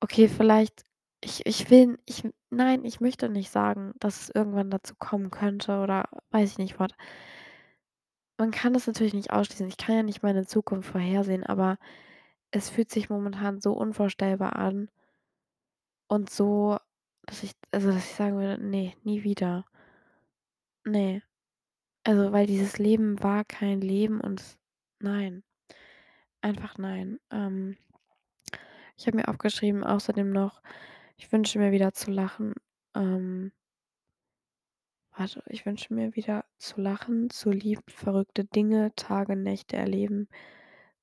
[0.02, 0.82] Okay, vielleicht
[1.20, 5.78] ich ich will ich nein, ich möchte nicht sagen, dass es irgendwann dazu kommen könnte
[5.78, 6.94] oder weiß ich nicht what.
[8.36, 9.68] Man kann das natürlich nicht ausschließen.
[9.68, 11.78] Ich kann ja nicht meine Zukunft vorhersehen, aber
[12.50, 14.90] es fühlt sich momentan so unvorstellbar an
[16.08, 16.78] und so,
[17.26, 19.64] dass ich also, dass ich sagen würde: „Ne, nie wieder.“
[20.84, 21.22] Ne.
[22.04, 24.58] Also, weil dieses Leben war kein Leben und
[25.00, 25.44] nein,
[26.40, 27.18] einfach nein.
[27.30, 27.76] Ähm,
[28.96, 30.62] ich habe mir aufgeschrieben außerdem noch,
[31.16, 32.54] ich wünsche mir wieder zu lachen.
[32.94, 33.52] Ähm
[35.16, 40.28] warte, ich wünsche mir wieder zu lachen, zu lieben, verrückte Dinge, Tage, Nächte erleben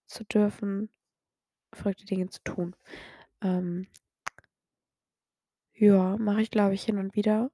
[0.08, 0.90] zu dürfen,
[1.74, 2.76] verrückte Dinge zu tun.
[3.42, 3.88] Ähm
[5.74, 7.52] ja, mache ich, glaube ich, hin und wieder,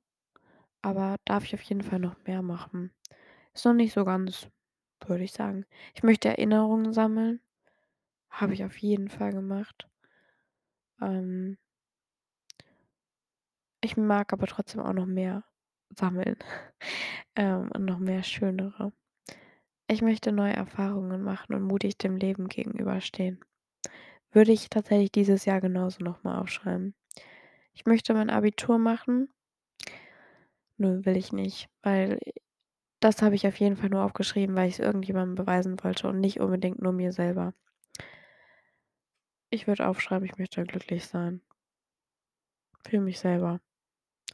[0.82, 2.92] aber darf ich auf jeden Fall noch mehr machen.
[3.54, 4.48] Ist noch nicht so ganz,
[5.06, 5.66] würde ich sagen.
[5.96, 7.42] Ich möchte Erinnerungen sammeln.
[8.30, 9.88] Habe ich auf jeden Fall gemacht.
[11.02, 11.58] Ähm
[13.82, 15.44] ich mag aber trotzdem auch noch mehr
[15.90, 16.38] sammeln,
[17.36, 18.92] ähm, und noch mehr schönere.
[19.88, 23.40] Ich möchte neue Erfahrungen machen und mutig dem Leben gegenüberstehen.
[24.32, 26.96] Würde ich tatsächlich dieses Jahr genauso noch mal aufschreiben.
[27.74, 29.30] Ich möchte mein Abitur machen.
[30.78, 32.20] Nö, will ich nicht, weil
[33.02, 36.40] das habe ich auf jeden Fall nur aufgeschrieben, weil ich's irgendjemandem beweisen wollte und nicht
[36.40, 37.54] unbedingt nur mir selber.
[39.54, 41.42] Ich würde aufschreiben, ich möchte glücklich sein.
[42.88, 43.62] Für mich selber,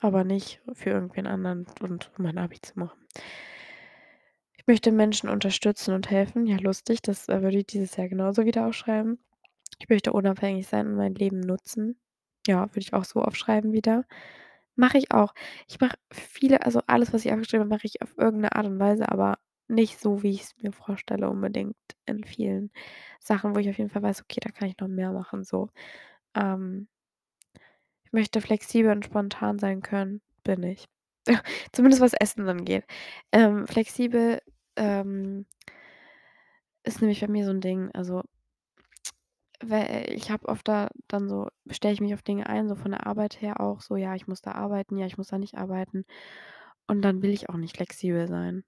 [0.01, 3.07] aber nicht für irgendwen anderen und um mein Abi zu machen.
[4.57, 6.45] Ich möchte Menschen unterstützen und helfen.
[6.45, 9.19] Ja, lustig, das, äh, würde ich dieses Jahr genauso wieder aufschreiben.
[9.79, 11.99] Ich möchte unabhängig sein und mein Leben nutzen.
[12.47, 14.05] Ja, würde ich auch so aufschreiben wieder.
[14.75, 15.33] Mache ich auch.
[15.67, 18.65] Ich mache viele also, alles, was ich aufgeschrieben habe, mache ich auf irgend 'ne Art
[18.67, 19.39] und Weise, aber
[19.71, 22.71] nicht so, wie ich's mir vorstelle unbedingt in vielen
[23.21, 25.69] Sachen, wo ich auf jeden Fall weiß: „Okay, da kann ich noch mehr machen“, so.
[26.35, 26.87] Ähm
[28.05, 30.85] ich möchte flexibel und spontan sein können, bin ich.
[31.71, 32.85] Zumindest was Essen angeht.
[33.31, 34.41] Ähm, flexibel,
[34.75, 35.45] ähm
[36.85, 38.23] ist nämlich bei mir so 'n Ding, also
[40.07, 43.05] ich habe oft da dann so stelle ich mich auf Dinge ein, so von der
[43.07, 46.05] Arbeit her auch so: „Ja, ich muss da arbeiten, ja, ich muss da nicht arbeiten.“
[46.87, 48.63] Und dann will ich auch nicht flexibel sein,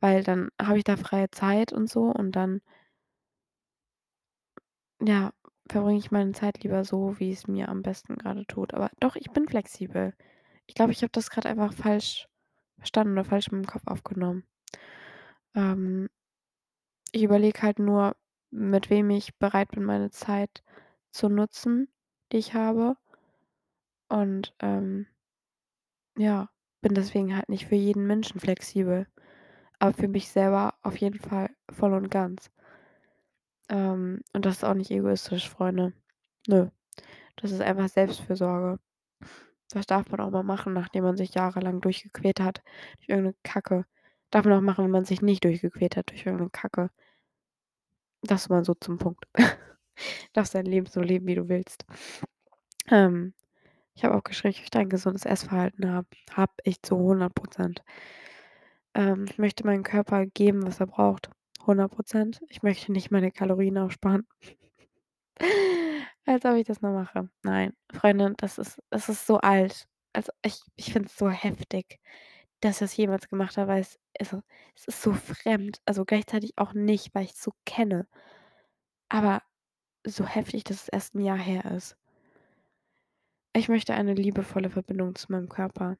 [0.00, 2.60] weil dann habe ich da freie Zeit und so und dann
[5.00, 5.32] ja,
[5.70, 8.74] verbringe ich meine Zeit lieber so, wie es mir am besten grade tut.
[8.74, 10.14] Aber doch, ich bin flexibel.
[10.66, 12.28] Ich glaube, ich habe das grad einfach falsch
[12.78, 14.44] verstanden oder falsch in meinem Kopf aufgenommen.
[15.54, 16.08] Ähm
[17.12, 18.14] ich überlege halt nur,
[18.50, 20.62] mit wem ich bereit bin, meine Zeit
[21.12, 21.88] zu nutzen,
[22.32, 22.96] die ich habe.
[24.08, 25.06] Und, ähm
[26.16, 26.48] ja,
[26.80, 29.06] bin deswegen halt nicht für jeden Menschen flexibel,
[29.80, 32.50] aber für mich selber auf jeden Fall voll und ganz.
[33.70, 35.92] Ähm, und das ist auch nicht egoistisch, Freunde.
[36.48, 36.68] Nö,
[37.36, 38.80] das ist einfach Selbstfürsorge.
[39.72, 42.62] Das darf man auch mal machen, nachdem man sich jahrelang durchgequält hat
[42.98, 43.86] durch irgend 'ne Kacke.
[44.30, 46.90] Darf man auch machen, wenn man sich nicht durchgequält hat durch irgend 'ne Kacke.
[48.26, 49.24] Das mal so zum Punkt.
[50.34, 51.84] Darfst dein Leben so leben, wie du willst.
[52.90, 53.34] Ähm,
[53.94, 56.08] ich habe auch geschrieben, ich möchte ein gesundes Essverhalten haben.
[56.32, 57.82] Habe ich zu 100 %.
[58.96, 61.28] Ähm, ich möchte meinem Körper geben, was er braucht,
[61.66, 64.26] 100% Ich möchte nicht meine Kalorien aufsparen.
[66.26, 67.28] Als ob ich das noch mache.
[67.42, 69.86] Nein, Freunde, das ist das ist so alt.
[70.12, 71.98] Also, ich ich finde es so heftig,
[72.60, 74.42] dass ich das jemals gemacht habe, weil es also,
[74.76, 78.06] es ist so fremd, also, gleichzeitig auch nicht, weil ich's so kenne,
[79.10, 79.42] aber
[80.06, 81.96] so heftig, dass es erst 'n Jahr her ist.
[83.56, 85.96] Ich möchte eine liebevolle Verbindung zu meinem Körper.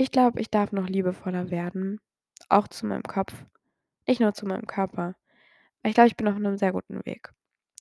[0.00, 2.00] Ich glaube, ich darf noch liebevoller werden,
[2.48, 3.34] auch zu meinem Kopf,
[4.06, 5.16] nicht nur zu meinem Körper.
[5.84, 7.30] Ich glaube, ich bin auf 'nem sehr guten Weg,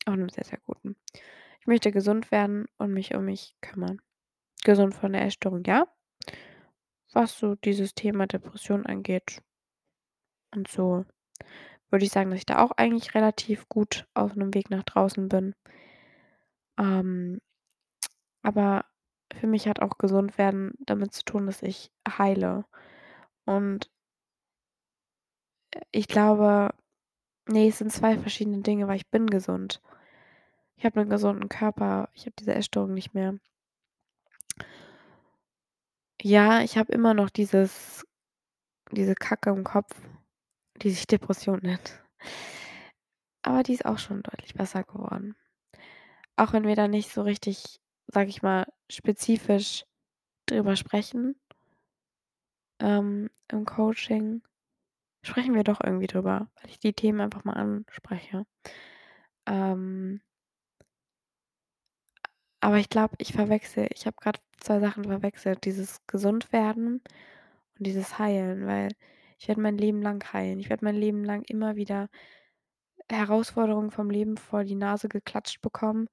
[0.08, 0.96] auf 'nem sehr, sehr guten.
[1.62, 4.02] Ich möchte gesund werden und mich um mich kümmern.
[4.64, 5.88] Gesund von der Essstörung, ja.
[7.14, 9.42] Was so dieses Thema Depression angeht
[10.56, 11.06] und so,
[11.92, 15.30] würde ich sagen, dass ich da auch eigentlich relativ gut auf 'nem Weg nach draußen
[15.30, 15.56] bin.
[16.80, 17.40] Ähm,
[18.44, 18.86] aber
[19.34, 22.66] für mich hat auch gesund werden damit zu tun, dass ich heile
[23.46, 23.90] und
[25.74, 26.74] äh, ich glaube
[27.50, 29.82] ne, es sind 2 verschiedene Dinge, weil ich bin gesund.
[30.78, 33.40] Ich habe 'nen gesunden Körper, ich habe diese Essstörung nicht mehr.
[36.22, 38.06] Ja, ich habe immer noch dieses
[38.92, 39.96] diese Kacke im Kopf,
[40.82, 42.04] die sich Depression nennt.
[43.46, 45.36] Aber die ist auch schon deutlich besser geworden.
[46.40, 49.86] Auch wenn wir da nicht so richtig, sage ich mal, spezifisch
[50.48, 51.36] drüber sprechen
[52.80, 54.42] ähm, im Coaching,
[55.24, 58.46] sprechen wir doch irgendwie drüber, weil ich die Themen einfach mal anspreche.
[59.48, 60.22] Ähm
[62.62, 67.02] aber ich glaube, ich verwechsle ich habe grad 2 Sachen verwechselt, dieses Gesundwerden
[67.78, 68.90] und dieses Heilen, weil
[69.40, 70.60] ich werde mein Leben lang heilen.
[70.60, 72.10] Ich werde mein Leben lang immer wieder
[73.10, 76.10] Herausforderungen vom Leben vor die Nase geklatscht bekommen,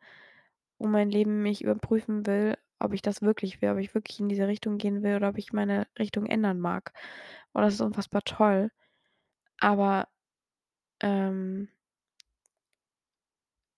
[0.85, 4.28] wo mein Leben mich überprüfen will, ob ich das wirklich will, ob ich wirklich in
[4.30, 6.93] diese Richtung gehen will oder ob ich meine Richtung ändern mag.
[7.53, 8.70] Und das ist unfassbar toll.
[9.61, 10.09] Aber,
[11.01, 11.68] ähm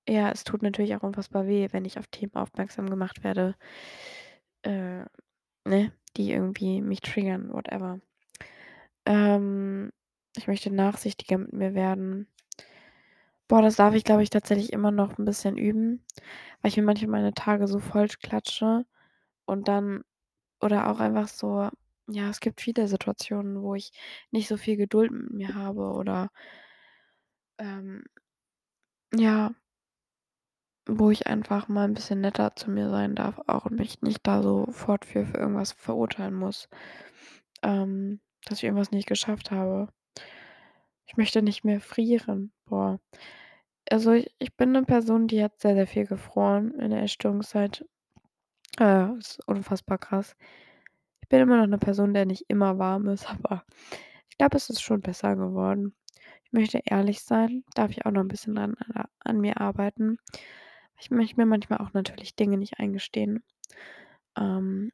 [0.08, 3.56] ja, es tut natürlich auch unfassbar weh, wenn ich auf Themen aufmerksam gemacht werde,
[4.62, 5.04] äh,
[5.64, 8.00] ne, die irgendwie mich triggern, whatever.
[9.06, 9.90] Ähm,
[10.36, 12.28] ich möchte nachsichtiger mit mir werden.
[13.50, 16.02] Boah, das darf ich, glaube ich, tatsächlich immer noch 'n bisschen üben,
[16.62, 18.84] weil ich mir manchmal meine Tage so voll klatsche
[19.46, 20.02] und dann
[20.62, 21.68] oder auch einfach so
[22.08, 23.92] ja, es gibt viele Situationen, wo ich
[24.32, 26.30] nicht so viel Geduld mit mir habe oder
[27.58, 28.02] ähm
[29.14, 29.56] ja
[30.88, 34.24] wo ich einfach mal 'n bisschen netter zu mir sein darf auch und mich nicht
[34.24, 36.68] da sofort für für irgendwas verurteilen muss,
[37.62, 39.88] ähm, dass ich irgendwas nicht geschafft habe.
[41.08, 42.52] Ich möchte nicht mehr frieren.
[42.66, 42.98] Boah.
[43.90, 47.84] Also, ich ich bin 'ne Person, die hat sehr, sehr viel gefroren in der Essstörungszeit.
[48.80, 50.36] Äh, ist unfassbar krass.
[51.22, 53.64] Ich bin immer noch 'ne Person, der nicht immer warm ist, aber
[54.30, 55.94] ich glaube, es ist schon besser geworden.
[56.44, 60.18] Ich möchte ehrlich sein, darf ich auch noch 'n bisschen dran a an mir arbeiten.
[61.00, 63.44] Ich möchte mir manchmal auch natürlich Dinge nicht eingestehen,
[64.38, 64.92] ähm,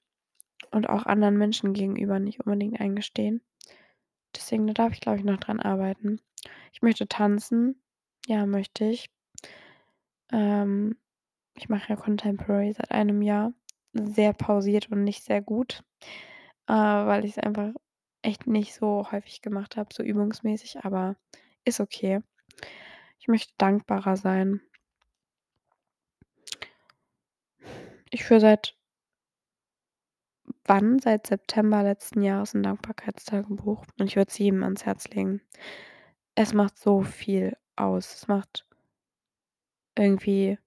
[0.72, 3.42] und auch anderen Menschen gegenüber nicht unbedingt eingestehen.
[4.34, 6.20] Deswegen, da darf ich, glaube ich, noch dran arbeiten.
[6.72, 7.80] Ich möchte tanzen.
[8.26, 9.10] Ja, möchte ich.
[10.32, 10.96] Ähm,
[11.54, 13.52] ich mache ja Contemporary seit einem Jahr,
[13.92, 15.84] sehr pausiert und nicht sehr gut,
[16.66, 17.72] äh, weil ich's einfach
[18.22, 21.16] echt nicht so häufig gemacht habe, so übungsmäßig, aber
[21.64, 22.20] ist okay.
[23.18, 24.60] Ich möchte dankbarer sein.
[28.10, 28.76] Ich führe seit
[30.66, 30.98] wann?
[30.98, 35.40] Seit September letzten Jahres 'n Dankbarkeitstagebuch und ich würde es jedem ans Herz legen.
[36.36, 38.14] Es macht so viel aus.
[38.14, 38.66] Es macht
[39.98, 40.58] irgendwie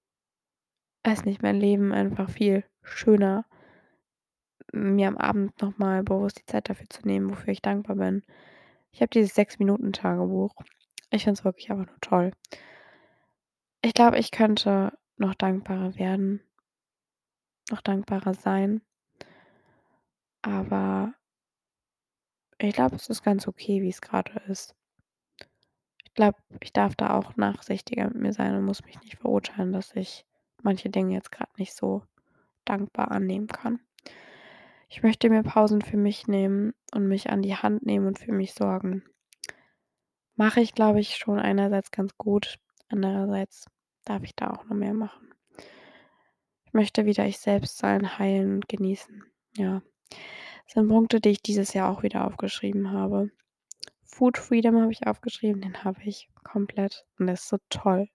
[1.04, 3.46] weiß nicht, mein Leben einfach viel schöner
[4.72, 8.22] mir am Abend noch mal bewusst die Zeit dafür zu nehmen, wofür ich dankbar bin.
[8.92, 10.54] Ich habe dieses Sechs-Minuten-Tagebuch.
[11.10, 12.32] Ich finde es wirklich einfach nur toll.
[13.82, 16.42] Ich glaube, ich könnte noch dankbarer werden
[17.70, 18.80] noch dankbarer sein.
[20.46, 21.12] Aber
[22.58, 24.76] ich glaube, es ist ganz okay, wie's grade ist.
[26.04, 29.72] Ich glaube, ich darf da auch nachsichtiger mit mir sein und muss mich nicht verurteilen,
[29.72, 30.24] dass ich
[30.62, 32.04] manche Dinge jetzt grad nicht so
[32.64, 33.80] dankbar annehmen kann.
[34.88, 38.32] Ich möchte mir Pausen für mich nehmen und mich an die Hand nehmen und für
[38.32, 39.02] mich sorgen.
[40.36, 43.66] Mache ich, glaube ich, schon einerseits ganz gut, andererseits
[44.04, 45.34] darf ich da auch noch mehr machen.
[46.66, 49.24] Ich möchte wieder ich selbst sein, heilen und genießen.
[49.56, 49.82] Ja.
[50.66, 53.30] Das sind Punkte, die ich dieses Jahr auch wieder aufgeschrieben habe.
[54.04, 58.08] Food Freedom habe ich aufgeschrieben, den habe ich komplett und der ist so toll.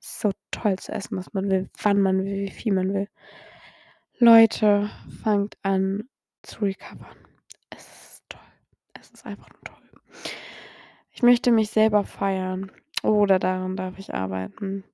[0.00, 3.08] Ist so toll zu essen, was man will, wann man will, wie viel man will.
[4.18, 4.90] Leute,
[5.22, 6.04] fangt an
[6.42, 7.16] zu recovern.
[7.70, 8.40] Es ist toll.
[9.00, 9.90] Es ist einfach nur toll.
[11.10, 12.72] Ich möchte mich selber feiern
[13.02, 14.84] oder daran darf ich arbeiten.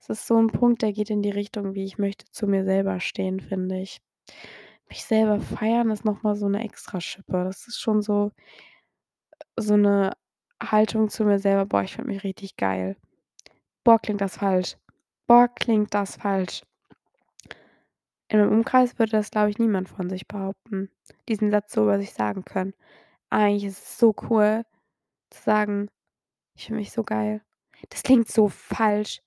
[0.00, 2.64] Es ist so 'n Punkt, der geht in die Richtung, wie ich möchte zu mir
[2.64, 4.00] selber stehen, finde ich.
[4.94, 7.42] Mich selber feiern ist noch mal so 'ne Extraschippe.
[7.42, 8.30] Das ist schon so
[9.58, 10.12] so 'ne
[10.62, 12.96] Haltung zu mir selber: „Boah, ich finde mich richtig geil.“
[13.84, 14.76] Boah, klingt das falsch.
[15.28, 16.62] Boah, klingt das falsch.
[18.30, 20.90] In meinem Umkreis würde das, glaube ich, niemand von sich behaupten,
[21.28, 22.72] diesen Satz so über sich sagen können.
[23.30, 24.64] Eigentlich ist es so cool
[25.30, 25.90] zu sagen:
[26.56, 27.42] „Ich finde mich so geil.“
[27.90, 29.22] Das klingt so falsch.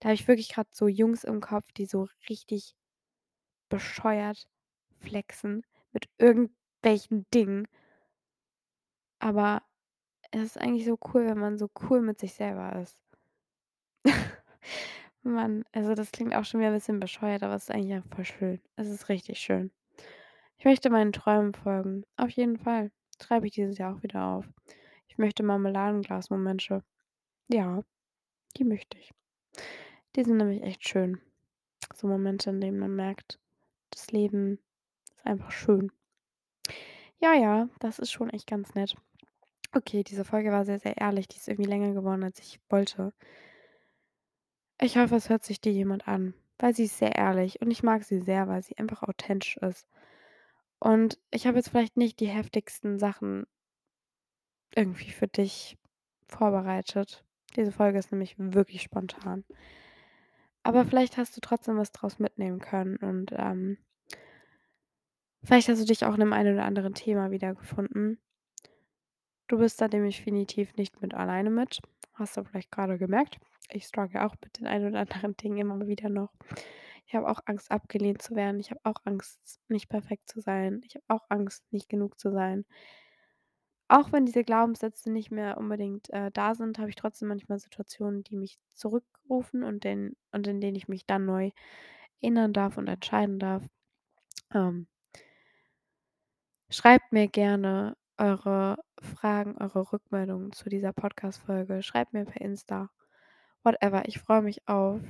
[0.00, 2.72] Da habe ich wirklich grad so Jungs im Kopf, die so richtig
[3.70, 4.44] bescheuert
[5.02, 7.68] flexen mit irgendwelchen Dingen.
[9.22, 9.62] Aber
[10.32, 12.98] es ist eigentlich so cool, wenn man so cool mit sich selber ist.
[15.22, 18.14] Mann, also das klingt auch schon wieder 'n bisschen bescheuert, aber es ist eigentlich auch
[18.14, 18.60] voll schön.
[18.76, 19.70] Es ist richtig schön.
[20.58, 22.04] Ich möchte meinen Träumen folgen.
[22.16, 22.90] Auf jeden Fall.
[23.22, 24.46] Schreibe ich dieses Jahr auch wieder auf.
[25.08, 26.84] Ich möchte Marmeladenglas-Momente.
[27.48, 27.82] Ja,
[28.58, 29.12] die möchte ich.
[30.16, 31.20] Die sind nämlich echt schön.
[31.94, 33.38] So Momente, in denen man merkt,
[33.90, 34.58] das Leben
[35.22, 35.92] ist einfach schön.
[37.20, 38.96] Ja, ja, das ist schon echt ganz nett.
[39.72, 41.28] Okay, diese Folge war sehr, sehr ehrlich.
[41.28, 43.12] Die ist irgendwie länger geworden, als ich wollte.
[44.80, 47.82] Ich hoffe, es hört sich die jemand an, weil sie ist sehr ehrlich und ich
[47.82, 49.86] mag sie sehr, weil sie einfach authentisch ist.
[50.80, 53.46] Und ich habe jetzt vielleicht nicht die heftigsten Sachen
[54.74, 55.78] irgendwie für dich
[56.26, 57.24] vorbereitet.
[57.54, 59.44] Diese Folge ist nämlich wirklich spontan.
[60.64, 63.78] Aber vielleicht hast du trotzdem was draus mitnehmen können und, ähm
[65.44, 68.18] vielleicht hast du dich auch in 'nem ein oder anderen Thema wiedergefunden.
[69.48, 71.80] Du bist da definitiv nicht mit alleine mit.
[72.14, 73.38] Hast du vielleicht grade gemerkt.
[73.70, 76.32] Ich struggle auch mit den ein oder anderen Dingen immer wieder noch.
[77.06, 78.60] Ich habe auch Angst, abgelehnt zu werden.
[78.60, 80.80] Ich habe auch Angst, nicht perfekt zu sein.
[80.84, 82.64] Ich habe auch Angst, nicht genug zu sein.
[83.88, 88.24] Auch wenn diese Glaubenssätze nicht mehr unbedingt, äh, da sind, habe ich trotzdem manchmal Situationen,
[88.24, 91.50] die mich zurückrufen und in und in denen ich mich dann neu
[92.22, 93.64] erinnern darf und entscheiden darf.
[94.54, 94.86] Ähm
[96.72, 101.82] schreibt mir gerne eure Fragen, eure Rückmeldungen zu dieser Podcast-Folge.
[101.82, 102.90] Schreibt mir per Insta,
[103.64, 104.06] whatever.
[104.08, 105.00] Ich freue mich auf,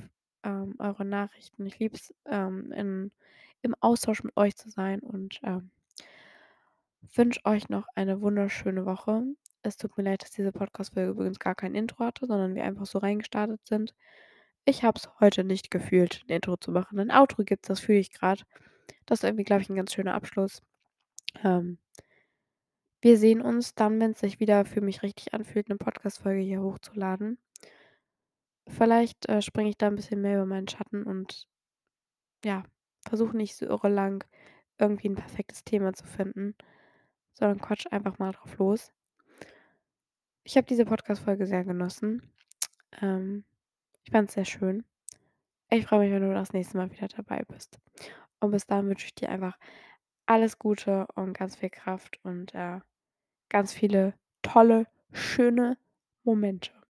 [0.43, 1.65] ähm, eure Nachrichten.
[1.67, 2.71] Ich liebe es, ähm,
[3.63, 5.71] im Austausch mit euch zu sein und, ähm
[7.15, 9.23] wünsche euch noch eine wunderschöne Woche.
[9.61, 12.85] Es tut mir leid, dass diese Podcast-Folge übrigens gar kein Intro hatte, sondern wir einfach
[12.85, 13.93] so reingestartet sind.
[14.65, 16.97] Ich habe es heute nicht gefühlt, 'n Intro zu machen.
[16.97, 18.45] 'Nen Outro gibt's, das fühle ich grad.
[19.05, 20.61] Das ist irgendwie, glaube ich, 'n ganz schöner Abschluss.
[21.41, 21.77] Ähm
[23.03, 27.37] wir sehen uns dann, wenn's sich wieder für mich richtig anfühlt, 'ne Podcast-Folge hier hochzuladen.
[28.67, 31.47] Vielleicht, äh, springe ich da 'n bisschen mehr über meinen Schatten und
[32.45, 32.63] ja,
[33.07, 34.25] versuche nicht so irre lang
[34.79, 36.55] irgendwie 'n perfektes Thema zu finden,
[37.33, 38.91] sondern quatsche einfach mal drauf los.
[40.45, 42.21] Ich habe diese Podcast-Folge sehr genossen.
[43.01, 43.45] Ähm,
[44.03, 44.85] ich fand's sehr schön.
[45.71, 47.79] Ich freue mich, wenn du das nächste Mal wieder dabei bist.
[48.41, 49.57] Und bis dahin wünsche ich dir einfach
[50.27, 52.79] alles Gute und ganz viel Kraft und, äh,
[53.49, 55.77] ganz viele tolle, schöne
[56.25, 56.73] Momente.